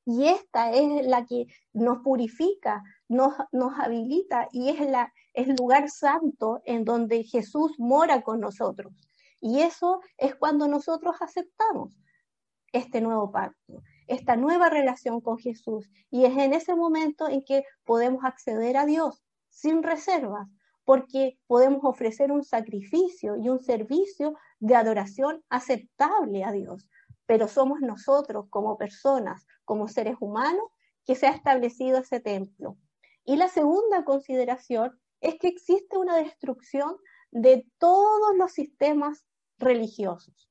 Y 0.05 0.27
esta 0.27 0.71
es 0.71 1.07
la 1.07 1.25
que 1.25 1.47
nos 1.73 1.99
purifica, 2.03 2.83
nos, 3.07 3.33
habilita 3.79 4.47
y 4.51 4.69
es 4.69 4.79
la, 4.81 5.13
el 5.33 5.55
lugar 5.55 5.89
santo 5.89 6.61
en 6.65 6.85
donde 6.85 7.23
Jesús 7.23 7.73
mora 7.77 8.21
con 8.21 8.39
nosotros. 8.39 8.93
Y 9.39 9.61
eso 9.61 10.01
es 10.17 10.35
cuando 10.35 10.67
nosotros 10.67 11.15
aceptamos 11.19 11.93
este 12.71 13.01
nuevo 13.01 13.31
pacto, 13.31 13.83
esta 14.07 14.35
nueva 14.35 14.69
relación 14.69 15.21
con 15.21 15.37
Jesús. 15.37 15.89
Y 16.09 16.25
es 16.25 16.37
en 16.37 16.53
ese 16.53 16.75
momento 16.75 17.27
en 17.29 17.43
que 17.43 17.63
podemos 17.83 18.23
acceder 18.23 18.77
a 18.77 18.85
Dios 18.85 19.23
sin 19.49 19.83
reservas, 19.83 20.47
porque 20.83 21.39
podemos 21.47 21.79
ofrecer 21.83 22.31
un 22.31 22.43
sacrificio 22.43 23.37
y 23.37 23.49
un 23.49 23.59
servicio 23.59 24.35
de 24.59 24.75
adoración 24.75 25.43
aceptable 25.49 26.43
a 26.43 26.51
Dios 26.51 26.87
pero 27.25 27.47
somos 27.47 27.81
nosotros 27.81 28.45
como 28.49 28.77
personas, 28.77 29.45
como 29.63 29.87
seres 29.87 30.17
humanos, 30.19 30.65
que 31.05 31.15
se 31.15 31.27
ha 31.27 31.31
establecido 31.31 31.99
ese 31.99 32.19
templo. 32.19 32.77
Y 33.25 33.37
la 33.37 33.49
segunda 33.49 34.05
consideración 34.05 34.99
es 35.19 35.35
que 35.39 35.47
existe 35.47 35.97
una 35.97 36.15
destrucción 36.17 36.97
de 37.31 37.67
todos 37.79 38.35
los 38.37 38.51
sistemas 38.51 39.25
religiosos, 39.57 40.49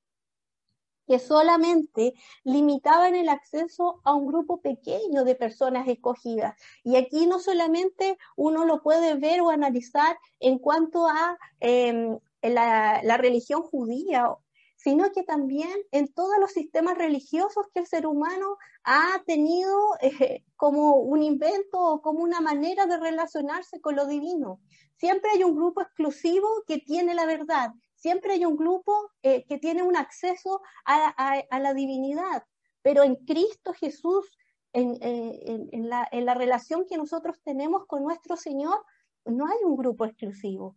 que 1.06 1.18
solamente 1.18 2.14
limitaban 2.42 3.14
el 3.14 3.28
acceso 3.28 4.00
a 4.04 4.14
un 4.14 4.26
grupo 4.26 4.60
pequeño 4.60 5.24
de 5.24 5.36
personas 5.36 5.86
escogidas. 5.86 6.60
Y 6.82 6.96
aquí 6.96 7.26
no 7.26 7.38
solamente 7.38 8.18
uno 8.36 8.64
lo 8.64 8.82
puede 8.82 9.14
ver 9.14 9.40
o 9.40 9.50
analizar 9.50 10.18
en 10.40 10.58
cuanto 10.58 11.06
a 11.06 11.38
em, 11.60 12.18
la, 12.42 13.00
la, 13.02 13.16
religión 13.16 13.62
judía 13.62 14.34
sino 14.84 15.10
que 15.12 15.22
también 15.22 15.72
en 15.92 16.12
todos 16.12 16.38
los 16.38 16.52
sistemas 16.52 16.98
religiosos 16.98 17.68
que 17.72 17.80
el 17.80 17.86
ser 17.86 18.06
humano 18.06 18.58
ha 18.84 19.22
tenido 19.24 19.74
eh, 20.02 20.44
como 20.56 20.96
un 20.96 21.22
invento 21.22 21.78
o 21.80 22.02
como 22.02 22.18
una 22.22 22.42
manera 22.42 22.84
de 22.84 22.98
relacionarse 22.98 23.80
con 23.80 23.96
lo 23.96 24.06
divino. 24.06 24.60
Siempre 24.98 25.30
hay 25.30 25.42
un 25.42 25.56
grupo 25.56 25.80
exclusivo 25.80 26.46
que 26.66 26.76
tiene 26.76 27.14
la 27.14 27.24
verdad, 27.24 27.70
siempre 27.94 28.34
hay 28.34 28.44
un 28.44 28.56
grupo 28.58 29.10
eh, 29.22 29.46
que 29.48 29.56
tiene 29.56 29.82
un 29.82 29.96
acceso 29.96 30.60
a, 30.84 31.42
la 31.58 31.72
divinidad, 31.72 32.44
pero 32.82 33.04
en 33.04 33.16
Cristo 33.24 33.72
Jesús, 33.72 34.36
eh, 34.74 35.60
en 35.72 35.88
la 36.26 36.34
relación 36.34 36.84
que 36.86 36.98
nosotros 36.98 37.40
tenemos 37.42 37.86
con 37.86 38.02
nuestro 38.02 38.36
Señor, 38.36 38.84
no 39.24 39.46
hay 39.46 39.64
un 39.64 39.76
grupo 39.76 40.04
exclusivo. 40.04 40.76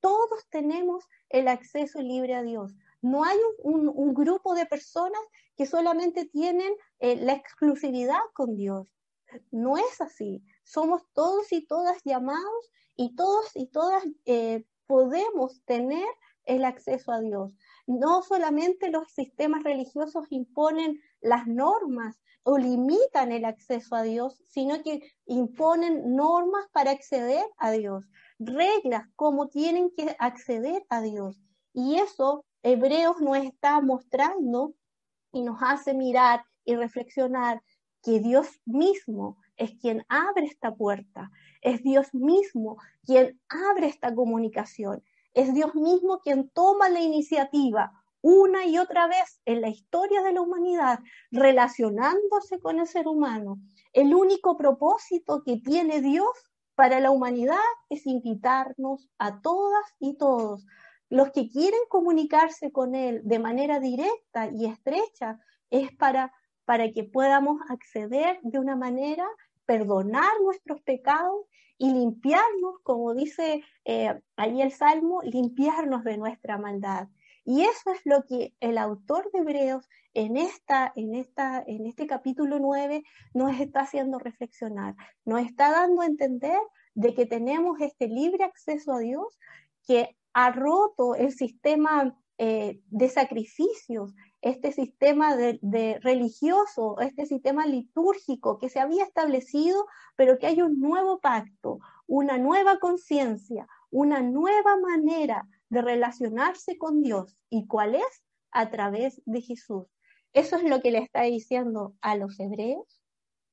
Todos 0.00 0.46
tenemos 0.50 1.06
el 1.30 1.48
acceso 1.48 2.02
libre 2.02 2.34
a 2.34 2.42
Dios. 2.42 2.74
No 3.02 3.24
hay 3.24 3.38
un, 3.62 4.14
grupo 4.14 4.54
de 4.54 4.66
personas 4.66 5.20
que 5.56 5.66
solamente 5.66 6.26
tienen 6.26 6.72
eh, 6.98 7.16
la 7.16 7.32
exclusividad 7.32 8.20
con 8.34 8.56
Dios. 8.56 8.88
No 9.50 9.78
es 9.78 10.00
así. 10.00 10.42
Somos 10.64 11.02
todos 11.14 11.52
y 11.52 11.66
todas 11.66 12.02
llamados 12.04 12.70
y 12.96 13.14
todos 13.14 13.50
y 13.54 13.66
todas 13.66 14.04
eh, 14.26 14.64
podemos 14.86 15.62
tener 15.64 16.06
el 16.44 16.64
acceso 16.64 17.12
a 17.12 17.20
Dios. 17.20 17.52
No 17.86 18.22
solamente 18.22 18.90
los 18.90 19.10
sistemas 19.12 19.62
religiosos 19.62 20.26
imponen 20.30 21.00
las 21.20 21.46
normas 21.46 22.20
o 22.42 22.58
limitan 22.58 23.32
el 23.32 23.44
acceso 23.44 23.94
a 23.94 24.02
Dios, 24.02 24.40
sino 24.48 24.82
que 24.82 25.12
imponen 25.26 26.16
normas 26.16 26.66
para 26.72 26.90
acceder 26.90 27.44
a 27.58 27.70
Dios, 27.70 28.04
reglas 28.38 29.06
como 29.16 29.48
tienen 29.48 29.90
que 29.90 30.16
acceder 30.18 30.84
a 30.88 31.02
Dios. 31.02 31.40
Y 31.72 31.96
eso 31.96 32.44
Hebreos 32.62 33.20
nos 33.20 33.38
está 33.38 33.80
mostrando 33.80 34.74
y 35.32 35.42
nos 35.42 35.58
hace 35.62 35.94
mirar 35.94 36.44
y 36.64 36.76
reflexionar 36.76 37.62
que 38.02 38.20
Dios 38.20 38.48
mismo 38.64 39.38
es 39.56 39.72
quien 39.78 40.04
abre 40.08 40.46
esta 40.46 40.74
puerta, 40.74 41.30
es 41.62 41.82
Dios 41.82 42.12
mismo 42.14 42.76
quien 43.04 43.40
abre 43.48 43.86
esta 43.86 44.14
comunicación, 44.14 45.02
es 45.34 45.54
Dios 45.54 45.74
mismo 45.74 46.20
quien 46.20 46.50
toma 46.50 46.88
la 46.88 47.00
iniciativa 47.00 47.92
una 48.22 48.66
y 48.66 48.78
otra 48.78 49.06
vez 49.06 49.40
en 49.46 49.62
la 49.62 49.68
historia 49.68 50.22
de 50.22 50.32
la 50.32 50.42
humanidad, 50.42 50.98
relacionándose 51.30 52.60
con 52.60 52.78
el 52.78 52.86
ser 52.86 53.08
humano. 53.08 53.58
El 53.92 54.14
único 54.14 54.58
propósito 54.58 55.42
que 55.42 55.56
tiene 55.56 56.02
Dios 56.02 56.28
para 56.74 57.00
la 57.00 57.10
humanidad 57.10 57.56
es 57.88 58.06
invitarnos 58.06 59.08
a 59.18 59.40
todas 59.40 59.84
y 59.98 60.18
todos 60.18 60.66
los 61.10 61.32
que 61.32 61.48
quieren 61.48 61.80
comunicarse 61.88 62.70
con 62.70 62.94
Él 62.94 63.20
de 63.24 63.40
manera 63.40 63.80
directa 63.80 64.48
y 64.54 64.66
estrecha 64.66 65.38
es 65.68 65.94
para, 65.96 66.32
para 66.64 66.90
que 66.92 67.04
podamos 67.04 67.60
acceder 67.68 68.38
de 68.42 68.58
una 68.58 68.76
manera, 68.76 69.26
perdonar 69.66 70.30
nuestros 70.42 70.80
pecados 70.82 71.46
y 71.78 71.92
limpiarnos, 71.92 72.80
como 72.84 73.12
dice 73.14 73.64
eh, 73.84 74.20
ahí 74.36 74.62
el 74.62 74.70
Salmo, 74.70 75.20
limpiarnos 75.22 76.04
de 76.04 76.16
nuestra 76.16 76.58
maldad. 76.58 77.08
Y 77.44 77.62
eso 77.62 77.90
es 77.90 78.00
lo 78.04 78.24
que 78.24 78.54
el 78.60 78.78
autor 78.78 79.30
de 79.32 79.40
Hebreos 79.40 79.88
en, 80.14 80.36
esta, 80.36 80.92
en, 80.94 81.14
esta, 81.14 81.64
en 81.66 81.86
este 81.86 82.06
capítulo 82.06 82.58
9 82.60 83.02
nos 83.34 83.58
está 83.58 83.80
haciendo 83.80 84.18
reflexionar, 84.18 84.94
nos 85.24 85.40
está 85.40 85.72
dando 85.72 86.02
a 86.02 86.06
entender 86.06 86.60
de 86.94 87.14
que 87.14 87.26
tenemos 87.26 87.80
este 87.80 88.06
libre 88.06 88.44
acceso 88.44 88.92
a 88.92 88.98
Dios, 88.98 89.38
que 89.86 90.16
ha 90.32 90.52
roto 90.52 91.14
el 91.14 91.32
sistema 91.32 92.16
eh, 92.38 92.80
de 92.88 93.08
sacrificios, 93.08 94.14
este 94.40 94.72
sistema 94.72 95.36
religioso, 96.00 96.98
este 97.00 97.26
sistema 97.26 97.66
litúrgico 97.66 98.58
que 98.58 98.70
se 98.70 98.80
había 98.80 99.04
establecido, 99.04 99.86
pero 100.16 100.38
que 100.38 100.46
hay 100.46 100.62
un 100.62 100.80
nuevo 100.80 101.20
pacto, 101.20 101.80
una 102.06 102.38
nueva 102.38 102.78
conciencia, 102.78 103.66
una 103.90 104.22
nueva 104.22 104.78
manera 104.78 105.46
de 105.68 105.82
relacionarse 105.82 106.78
con 106.78 107.02
Dios. 107.02 107.36
¿Y 107.50 107.66
cuál 107.66 107.94
es? 107.94 108.24
A 108.52 108.70
través 108.70 109.20
de 109.26 109.42
Jesús. 109.42 109.86
Eso 110.32 110.56
es 110.56 110.64
lo 110.64 110.80
que 110.80 110.92
le 110.92 110.98
está 110.98 111.22
diciendo 111.22 111.94
a 112.00 112.16
los 112.16 112.40
hebreos, 112.40 113.02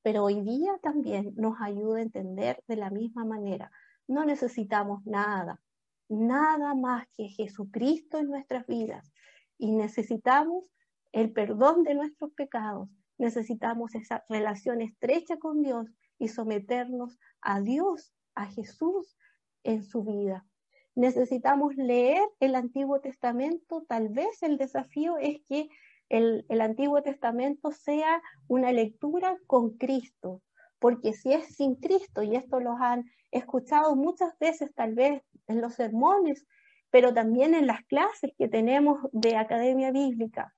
pero 0.02 0.24
hoy 0.24 0.40
día 0.40 0.78
también 0.82 1.34
nos 1.36 1.60
ayuda 1.60 1.98
a 1.98 2.02
entender 2.02 2.64
de 2.66 2.76
la 2.76 2.88
misma 2.88 3.24
manera. 3.24 3.70
No 4.06 4.24
necesitamos 4.24 5.04
nada, 5.04 5.60
nada 6.08 6.74
más 6.74 7.06
que 7.16 7.28
Jesucristo 7.28 8.18
en 8.18 8.28
nuestras 8.28 8.66
vidas. 8.66 9.12
Y 9.58 9.72
necesitamos 9.72 10.64
el 11.12 11.32
perdón 11.32 11.84
de 11.84 11.94
nuestros 11.94 12.32
pecados, 12.32 12.88
necesitamos 13.18 13.94
esa 13.94 14.24
relación 14.28 14.80
estrecha 14.80 15.38
con 15.38 15.62
Dios 15.62 15.86
y 16.18 16.28
someternos 16.28 17.18
a 17.40 17.60
Dios, 17.60 18.12
a 18.34 18.46
Jesús 18.46 19.16
en 19.64 19.82
su 19.82 20.04
vida. 20.04 20.46
Necesitamos 20.94 21.74
leer 21.76 22.22
el 22.40 22.54
Antiguo 22.54 23.00
Testamento, 23.00 23.84
tal 23.88 24.08
vez 24.08 24.42
el 24.42 24.58
desafío 24.58 25.16
es 25.18 25.40
que 25.48 25.68
el, 26.08 26.44
el 26.48 26.60
Antiguo 26.60 27.02
Testamento 27.02 27.70
sea 27.70 28.22
una 28.48 28.72
lectura 28.72 29.36
con 29.46 29.76
Cristo, 29.76 30.42
porque 30.78 31.12
si 31.12 31.32
es 31.32 31.56
sin 31.56 31.76
Cristo, 31.76 32.22
y 32.22 32.36
esto 32.36 32.60
los 32.60 32.80
han 32.80 33.04
escuchado 33.30 33.96
muchas 33.96 34.38
veces 34.38 34.72
tal 34.74 34.94
vez 34.94 35.22
en 35.46 35.60
los 35.60 35.74
sermones, 35.74 36.46
pero 36.90 37.12
también 37.12 37.54
en 37.54 37.66
las 37.66 37.84
clases 37.84 38.32
que 38.38 38.48
tenemos 38.48 38.98
de 39.12 39.36
Academia 39.36 39.90
Bíblica. 39.90 40.54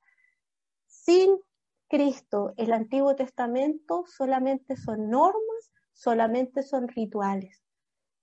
Sin 0.86 1.38
Cristo, 1.88 2.52
el 2.56 2.72
Antiguo 2.72 3.16
Testamento 3.16 4.04
solamente 4.06 4.76
son 4.76 5.10
normas, 5.10 5.72
solamente 5.92 6.62
son 6.62 6.88
rituales. 6.88 7.64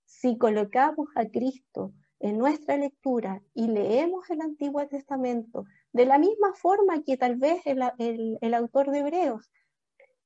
Si 0.06 0.38
colocamos 0.38 1.08
a 1.14 1.26
Cristo 1.28 1.92
en 2.20 2.38
nuestra 2.38 2.76
lectura 2.76 3.42
y 3.54 3.68
leemos 3.68 4.30
el 4.30 4.40
Antiguo 4.40 4.86
Testamento 4.88 5.64
de 5.92 6.06
la 6.06 6.18
misma 6.18 6.54
forma 6.54 7.02
que 7.02 7.16
tal 7.16 7.36
vez 7.36 7.62
el, 7.66 8.54
autor 8.54 8.90
de 8.90 9.00
Hebreos, 9.00 9.50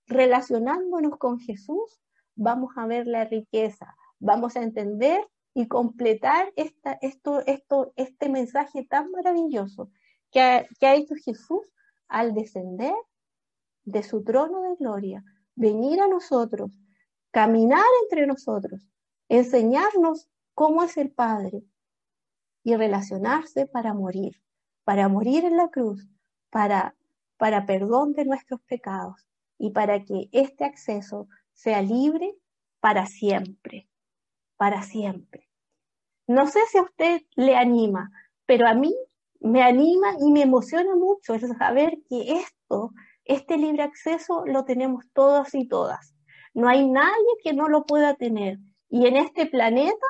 relacionándonos 0.07 1.19
con 1.19 1.39
Jesús, 1.39 2.01
vamos 2.35 2.73
a 2.77 2.87
ver 2.87 3.07
la 3.07 3.25
riqueza, 3.25 3.97
vamos 4.23 4.57
a 4.57 4.63
entender 4.63 5.21
y 5.53 5.67
completar 5.67 6.53
este 6.57 8.29
mensaje 8.29 8.87
tan 8.89 9.11
maravilloso 9.11 9.91
que 10.31 10.41
ha 10.41 10.95
hecho 10.95 11.15
Jesús 11.23 11.61
al 12.09 12.33
descender 12.33 12.95
de 13.85 14.03
su 14.03 14.23
trono 14.23 14.63
de 14.63 14.77
gloria, 14.77 15.25
venir 15.57 16.01
a 16.01 16.09
nosotros, 16.09 16.71
caminar 17.33 17.85
entre 18.03 18.27
nosotros, 18.27 18.89
enseñarnos 19.29 20.29
cómo 20.55 20.85
es 20.85 20.97
el 20.97 21.11
Padre 21.11 21.65
y 22.63 22.77
relacionarse 22.77 23.67
para 23.67 23.93
morir, 23.93 24.41
para 24.85 25.09
morir 25.09 25.45
en 25.45 25.57
la 25.57 25.69
cruz, 25.69 26.09
para, 26.49 26.95
para 27.37 27.67
perdón 27.67 28.13
de 28.13 28.25
nuestros 28.25 28.61
pecados 28.63 29.27
y 29.59 29.71
para 29.71 30.05
que 30.05 30.29
este 30.31 30.65
acceso 30.65 31.29
sea 31.53 31.83
libre 31.83 32.37
para 32.81 33.07
siempre, 33.07 33.89
para 34.63 34.83
siempre. 34.85 35.49
No 36.29 36.47
sé 36.47 36.61
si 36.71 36.79
a 36.79 36.83
usted 36.83 37.23
le 37.35 37.57
anima, 37.57 38.13
pero 38.47 38.69
a 38.69 38.75
mí 38.75 38.95
me 39.41 39.61
anima 39.61 40.15
y 40.21 40.31
me 40.31 40.43
emociona 40.43 40.95
mucho 40.95 41.35
el 41.35 41.41
saber 41.57 41.99
que 42.09 42.35
esto 42.35 42.93
este 43.25 43.57
libre 43.57 43.83
acceso 43.83 44.45
lo 44.47 44.65
tenemos 44.65 45.05
todos 45.15 45.53
y 45.57 45.67
todas. 45.67 46.15
No 46.55 46.69
hay 46.69 46.89
nadie 46.89 47.33
que 47.43 47.55
no 47.55 47.69
lo 47.69 47.87
pueda 47.87 48.15
tener. 48.15 48.61
Y 48.89 49.09
en 49.09 49.17
este 49.17 49.47
planeta 49.47 50.07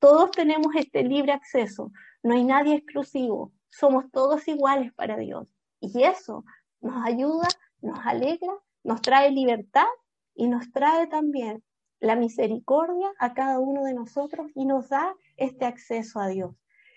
todos 0.00 0.32
tenemos 0.32 0.74
este 0.74 1.04
libre 1.04 1.30
acceso. 1.30 1.92
No 2.24 2.34
hay 2.34 2.42
nadie 2.42 2.74
exclusivo. 2.74 3.52
Somos 3.70 4.10
todos 4.10 4.48
iguales 4.48 4.92
para 4.94 5.16
Dios. 5.16 5.46
Y 5.78 6.02
eso 6.02 6.44
nos 6.80 7.06
ayuda, 7.06 7.46
nos 7.80 8.00
alegra, 8.04 8.52
nos 8.82 9.00
trae 9.00 9.30
libertad 9.30 9.86
y 10.34 10.48
nos 10.48 10.72
trae 10.72 11.06
también 11.06 11.62
la 12.02 12.16
misericordia 12.16 13.12
a 13.20 13.32
cada 13.32 13.60
uno 13.60 13.84
de 13.84 13.94
nosotros 13.94 14.50
y 14.56 14.66
nos 14.66 14.88
da 14.88 15.14
este 15.36 15.64
acceso 15.66 16.18
a 16.18 16.26
Dios. 16.26 16.52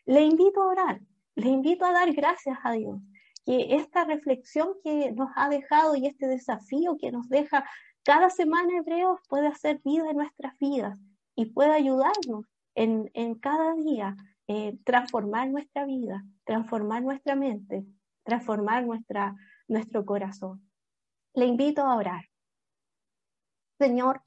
Le 0.05 0.21
invito 0.21 0.63
a 0.63 0.67
orar, 0.67 1.01
le 1.35 1.49
invito 1.49 1.85
a 1.85 1.91
dar 1.91 2.11
gracias 2.11 2.57
a 2.63 2.71
Dios 2.71 2.99
que 3.45 3.75
esta 3.75 4.03
reflexión 4.03 4.69
que 4.83 5.11
nos 5.11 5.29
ha 5.35 5.47
dejado 5.47 5.95
y 5.95 6.07
este 6.07 6.27
desafío 6.27 6.97
que 6.97 7.11
nos 7.11 7.29
deja 7.29 7.63
cada 8.03 8.31
semana 8.31 8.79
Hebreos 8.79 9.19
pueda 9.29 9.49
hacer 9.49 9.79
vida 9.85 10.09
en 10.09 10.17
nuestras 10.17 10.57
vidas 10.57 10.97
y 11.35 11.45
pueda 11.45 11.75
ayudarnos 11.75 12.45
en, 12.73 13.35
cada 13.35 13.75
día 13.75 14.15
eh, 14.47 14.79
transformar 14.85 15.49
nuestra 15.49 15.85
vida, 15.85 16.23
transformar 16.45 17.03
nuestra 17.03 17.35
mente, 17.35 17.85
transformar 18.23 18.83
nuestra, 18.85 19.35
nuestro 19.67 20.03
corazón. 20.03 20.67
Le 21.35 21.45
invito 21.45 21.83
a 21.83 21.95
orar. 21.95 22.25
Señor, 23.77 24.21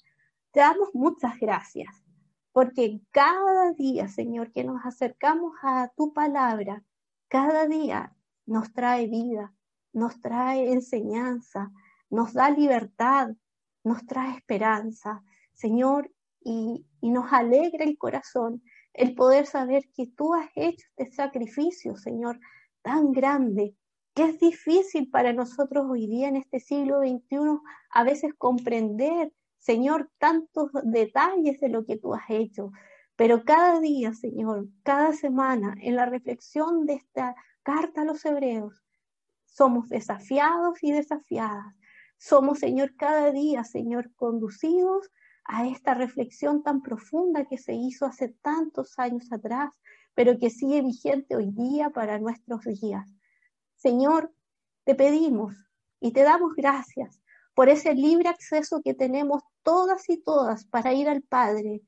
te 0.52 0.60
damos 0.60 0.88
muchas 0.94 1.38
gracias 1.38 2.02
porque 2.52 3.00
cada 3.12 3.72
día, 3.72 4.08
Señor, 4.08 4.50
que 4.52 4.64
nos 4.64 4.84
acercamos 4.84 5.52
a 5.62 5.92
tu 5.96 6.12
palabra, 6.12 6.82
cada 7.28 7.68
día 7.68 8.16
nos 8.46 8.72
trae 8.72 9.06
vida, 9.06 9.54
nos 9.92 10.20
trae 10.20 10.72
enseñanza, 10.72 11.70
nos 12.10 12.32
da 12.32 12.50
libertad, 12.50 13.28
nos 13.84 14.04
trae 14.06 14.34
esperanza, 14.34 15.22
Señor, 15.52 16.10
y, 16.42 16.84
nos 17.00 17.32
alegra 17.32 17.84
el 17.84 17.96
corazón 17.96 18.62
el 18.92 19.14
poder 19.14 19.46
saber 19.46 19.84
que 19.94 20.08
tú 20.08 20.34
has 20.34 20.50
hecho 20.56 20.84
este 20.96 21.14
sacrificio, 21.14 21.94
Señor, 21.94 22.40
tan 22.82 23.12
grande, 23.12 23.76
que 24.14 24.24
es 24.24 24.40
difícil 24.40 25.08
para 25.10 25.32
nosotros 25.32 25.86
hoy 25.88 26.08
día 26.08 26.26
en 26.26 26.34
este 26.34 26.58
siglo 26.58 26.98
XXI 27.02 27.60
a 27.90 28.02
veces 28.02 28.34
comprender, 28.36 29.32
Señor, 29.58 30.10
tantos 30.18 30.70
detalles 30.84 31.60
de 31.60 31.68
lo 31.68 31.84
que 31.84 31.96
tú 31.96 32.14
has 32.14 32.28
hecho. 32.28 32.72
Pero 33.16 33.44
cada 33.44 33.80
día, 33.80 34.14
Señor, 34.14 34.68
cada 34.82 35.12
semana, 35.12 35.74
en 35.80 35.96
la 35.96 36.06
reflexión 36.06 36.86
de 36.86 36.94
esta 36.94 37.34
carta 37.62 38.02
a 38.02 38.04
los 38.04 38.24
hebreos, 38.24 38.82
somos 39.44 39.88
desafiados 39.88 40.82
y 40.82 40.92
desafiadas. 40.92 41.74
Somos, 42.16 42.60
Señor, 42.60 42.94
cada 42.96 43.30
día, 43.32 43.64
Señor, 43.64 44.12
conducidos 44.14 45.10
a 45.44 45.66
esta 45.66 45.94
reflexión 45.94 46.62
tan 46.62 46.82
profunda 46.82 47.46
que 47.46 47.58
se 47.58 47.74
hizo 47.74 48.06
hace 48.06 48.28
tantos 48.28 48.98
años 48.98 49.32
atrás, 49.32 49.70
pero 50.14 50.38
que 50.38 50.50
sigue 50.50 50.82
vigente 50.82 51.36
hoy 51.36 51.50
día 51.50 51.90
para 51.90 52.18
nuestros 52.18 52.64
días. 52.64 53.08
Señor, 53.76 54.32
te 54.84 54.94
pedimos 54.94 55.54
y 56.00 56.12
te 56.12 56.22
damos 56.22 56.54
gracias 56.54 57.20
por 57.58 57.68
ese 57.68 57.92
libre 57.92 58.28
acceso 58.28 58.82
que 58.84 58.94
tenemos 58.94 59.42
todas 59.64 60.08
y 60.08 60.22
todas 60.22 60.64
para 60.66 60.92
ir 60.94 61.08
al 61.08 61.22
Padre. 61.22 61.82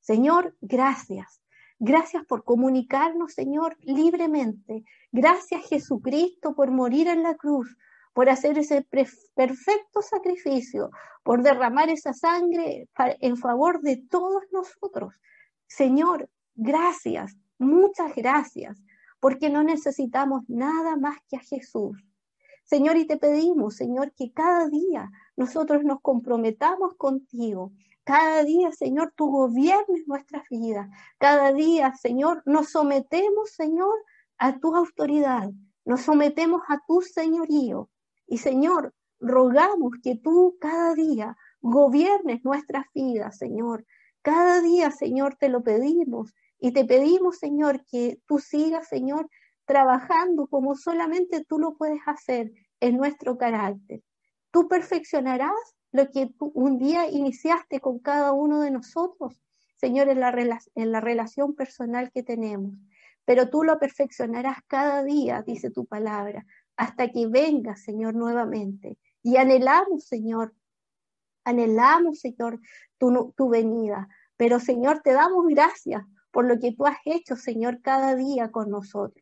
Señor, 0.00 0.56
gracias. 0.62 1.42
Gracias 1.78 2.24
por 2.24 2.42
comunicarnos, 2.42 3.34
Señor, 3.34 3.76
libremente. 3.82 4.82
Gracias, 5.10 5.68
Jesucristo, 5.68 6.54
por 6.54 6.70
morir 6.70 7.08
en 7.08 7.22
la 7.22 7.34
cruz, 7.34 7.76
por 8.14 8.30
hacer 8.30 8.56
ese 8.56 8.80
perfecto 8.80 10.00
sacrificio, 10.00 10.90
por 11.22 11.42
derramar 11.42 11.90
esa 11.90 12.14
sangre 12.14 12.88
en 13.20 13.36
favor 13.36 13.82
de 13.82 13.98
todos 13.98 14.44
nosotros. 14.52 15.12
Señor, 15.66 16.30
gracias, 16.54 17.36
muchas 17.58 18.14
gracias, 18.14 18.82
porque 19.20 19.50
no 19.50 19.64
necesitamos 19.64 20.48
nada 20.48 20.96
más 20.96 21.18
que 21.28 21.36
a 21.36 21.40
Jesús. 21.40 22.02
Señor, 22.64 22.96
y 22.96 23.06
te 23.06 23.16
pedimos, 23.16 23.76
Señor, 23.76 24.12
que 24.12 24.32
cada 24.32 24.68
día 24.68 25.10
nosotros 25.36 25.84
nos 25.84 26.00
comprometamos 26.00 26.94
contigo 26.96 27.72
cada 28.04 28.42
día, 28.42 28.72
Señor, 28.72 29.12
tú 29.16 29.30
gobiernes 29.30 30.06
nuestras 30.06 30.42
vidas. 30.50 30.88
Cada 31.18 31.52
día, 31.52 31.94
Señor, 31.94 32.42
nos 32.46 32.70
sometemos, 32.70 33.50
Señor, 33.50 33.94
a 34.38 34.58
tu 34.58 34.74
autoridad. 34.74 35.50
Nos 35.84 36.02
sometemos 36.02 36.62
a 36.68 36.80
tu 36.86 37.00
señorío. 37.02 37.90
Y, 38.26 38.38
Señor, 38.38 38.92
rogamos 39.20 39.92
que 40.02 40.16
tú 40.16 40.56
cada 40.60 40.94
día 40.94 41.36
gobiernes 41.60 42.44
nuestras 42.44 42.86
vidas, 42.92 43.38
Señor. 43.38 43.86
Cada 44.22 44.60
día, 44.60 44.90
Señor, 44.90 45.36
te 45.36 45.48
lo 45.48 45.62
pedimos. 45.62 46.34
Y 46.58 46.72
te 46.72 46.84
pedimos, 46.84 47.38
Señor, 47.38 47.84
que 47.84 48.20
tú 48.26 48.40
sigas, 48.40 48.88
Señor, 48.88 49.28
trabajando 49.64 50.46
como 50.46 50.74
solamente 50.74 51.44
tú 51.44 51.58
lo 51.58 51.74
puedes 51.74 52.00
hacer 52.06 52.52
en 52.80 52.96
nuestro 52.96 53.38
carácter. 53.38 54.02
Tú 54.50 54.68
perfeccionarás 54.68 55.52
lo 55.92 56.10
que 56.10 56.26
tú 56.38 56.50
un 56.54 56.78
día 56.78 57.08
iniciaste 57.08 57.80
con 57.80 57.98
cada 57.98 58.32
uno 58.32 58.60
de 58.60 58.70
nosotros, 58.70 59.40
Señor, 59.76 60.08
en 60.08 60.20
la, 60.20 61.00
relación 61.00 61.54
personal 61.54 62.10
que 62.12 62.22
tenemos. 62.22 62.74
Pero 63.24 63.50
tú 63.50 63.62
lo 63.62 63.78
perfeccionarás 63.78 64.58
cada 64.66 65.04
día, 65.04 65.42
dice 65.42 65.70
tu 65.70 65.86
palabra, 65.86 66.44
hasta 66.76 67.08
que 67.08 67.26
venga, 67.26 67.76
Señor, 67.76 68.14
nuevamente. 68.14 68.98
Y 69.22 69.36
anhelamos, 69.36 70.04
Señor, 70.04 70.54
anhelamos, 71.44 72.20
Señor, 72.20 72.60
tu 72.98 73.48
venida. 73.48 74.08
Pero, 74.36 74.58
Señor, 74.58 75.00
te 75.02 75.12
damos 75.12 75.46
gracias 75.46 76.02
por 76.32 76.46
lo 76.46 76.58
que 76.58 76.72
tú 76.72 76.86
has 76.86 76.98
hecho, 77.04 77.36
Señor, 77.36 77.80
cada 77.82 78.16
día 78.16 78.50
con 78.50 78.70
nosotros. 78.70 79.21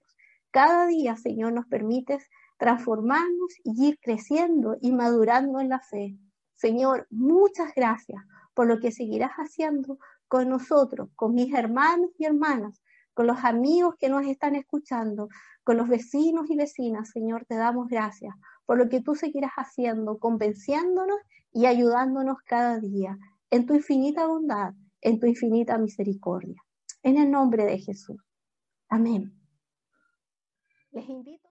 Cada 0.50 0.86
día, 0.86 1.16
Señor, 1.16 1.52
nos 1.52 1.66
permites 1.66 2.28
transformarnos 2.58 3.55
y 3.64 3.88
ir 3.88 3.98
creciendo 4.01 4.76
y 4.80 4.92
madurando 4.92 5.61
en 5.61 5.68
la 5.68 5.80
fe. 5.80 6.18
Señor, 6.57 7.07
muchas 7.11 7.72
gracias 7.74 8.22
por 8.53 8.66
lo 8.66 8.80
que 8.80 8.92
seguirás 8.92 9.32
haciendo 9.32 9.98
con 10.28 10.48
nosotros, 10.48 11.09
con 11.16 11.34
mis 11.34 11.55
hermanos 11.55 12.11
y 12.18 12.24
hermanas, 12.24 12.82
con 13.14 13.26
los 13.26 13.44
amigos 13.44 13.94
que 13.98 14.09
nos 14.09 14.26
están 14.26 14.55
escuchando, 14.55 15.28
con 15.64 15.76
los 15.76 15.88
vecinos 15.88 16.51
y 16.51 16.57
vecinas. 16.57 17.11
Señor, 17.11 17.46
te 17.46 17.57
damos 17.57 17.88
gracias 17.88 18.34
por 18.66 18.76
lo 18.78 18.88
que 18.88 19.01
tú 19.01 19.14
seguirás 19.14 19.53
haciendo, 19.57 20.18
convenciéndonos 20.18 21.18
y 21.53 21.66
ayudándonos 21.66 22.38
cada 22.46 22.78
día 22.78 23.18
en 23.51 23.66
tu 23.66 23.74
infinita 23.74 24.26
bondad, 24.26 24.74
en 25.01 25.18
tu 25.18 25.26
infinita 25.26 25.78
misericordia. 25.78 26.62
En 27.03 27.16
el 27.16 27.30
nombre 27.30 27.64
de 27.64 27.78
Jesús. 27.78 28.22
Amén. 28.88 29.39
Les 30.93 31.05
invito 31.11 31.49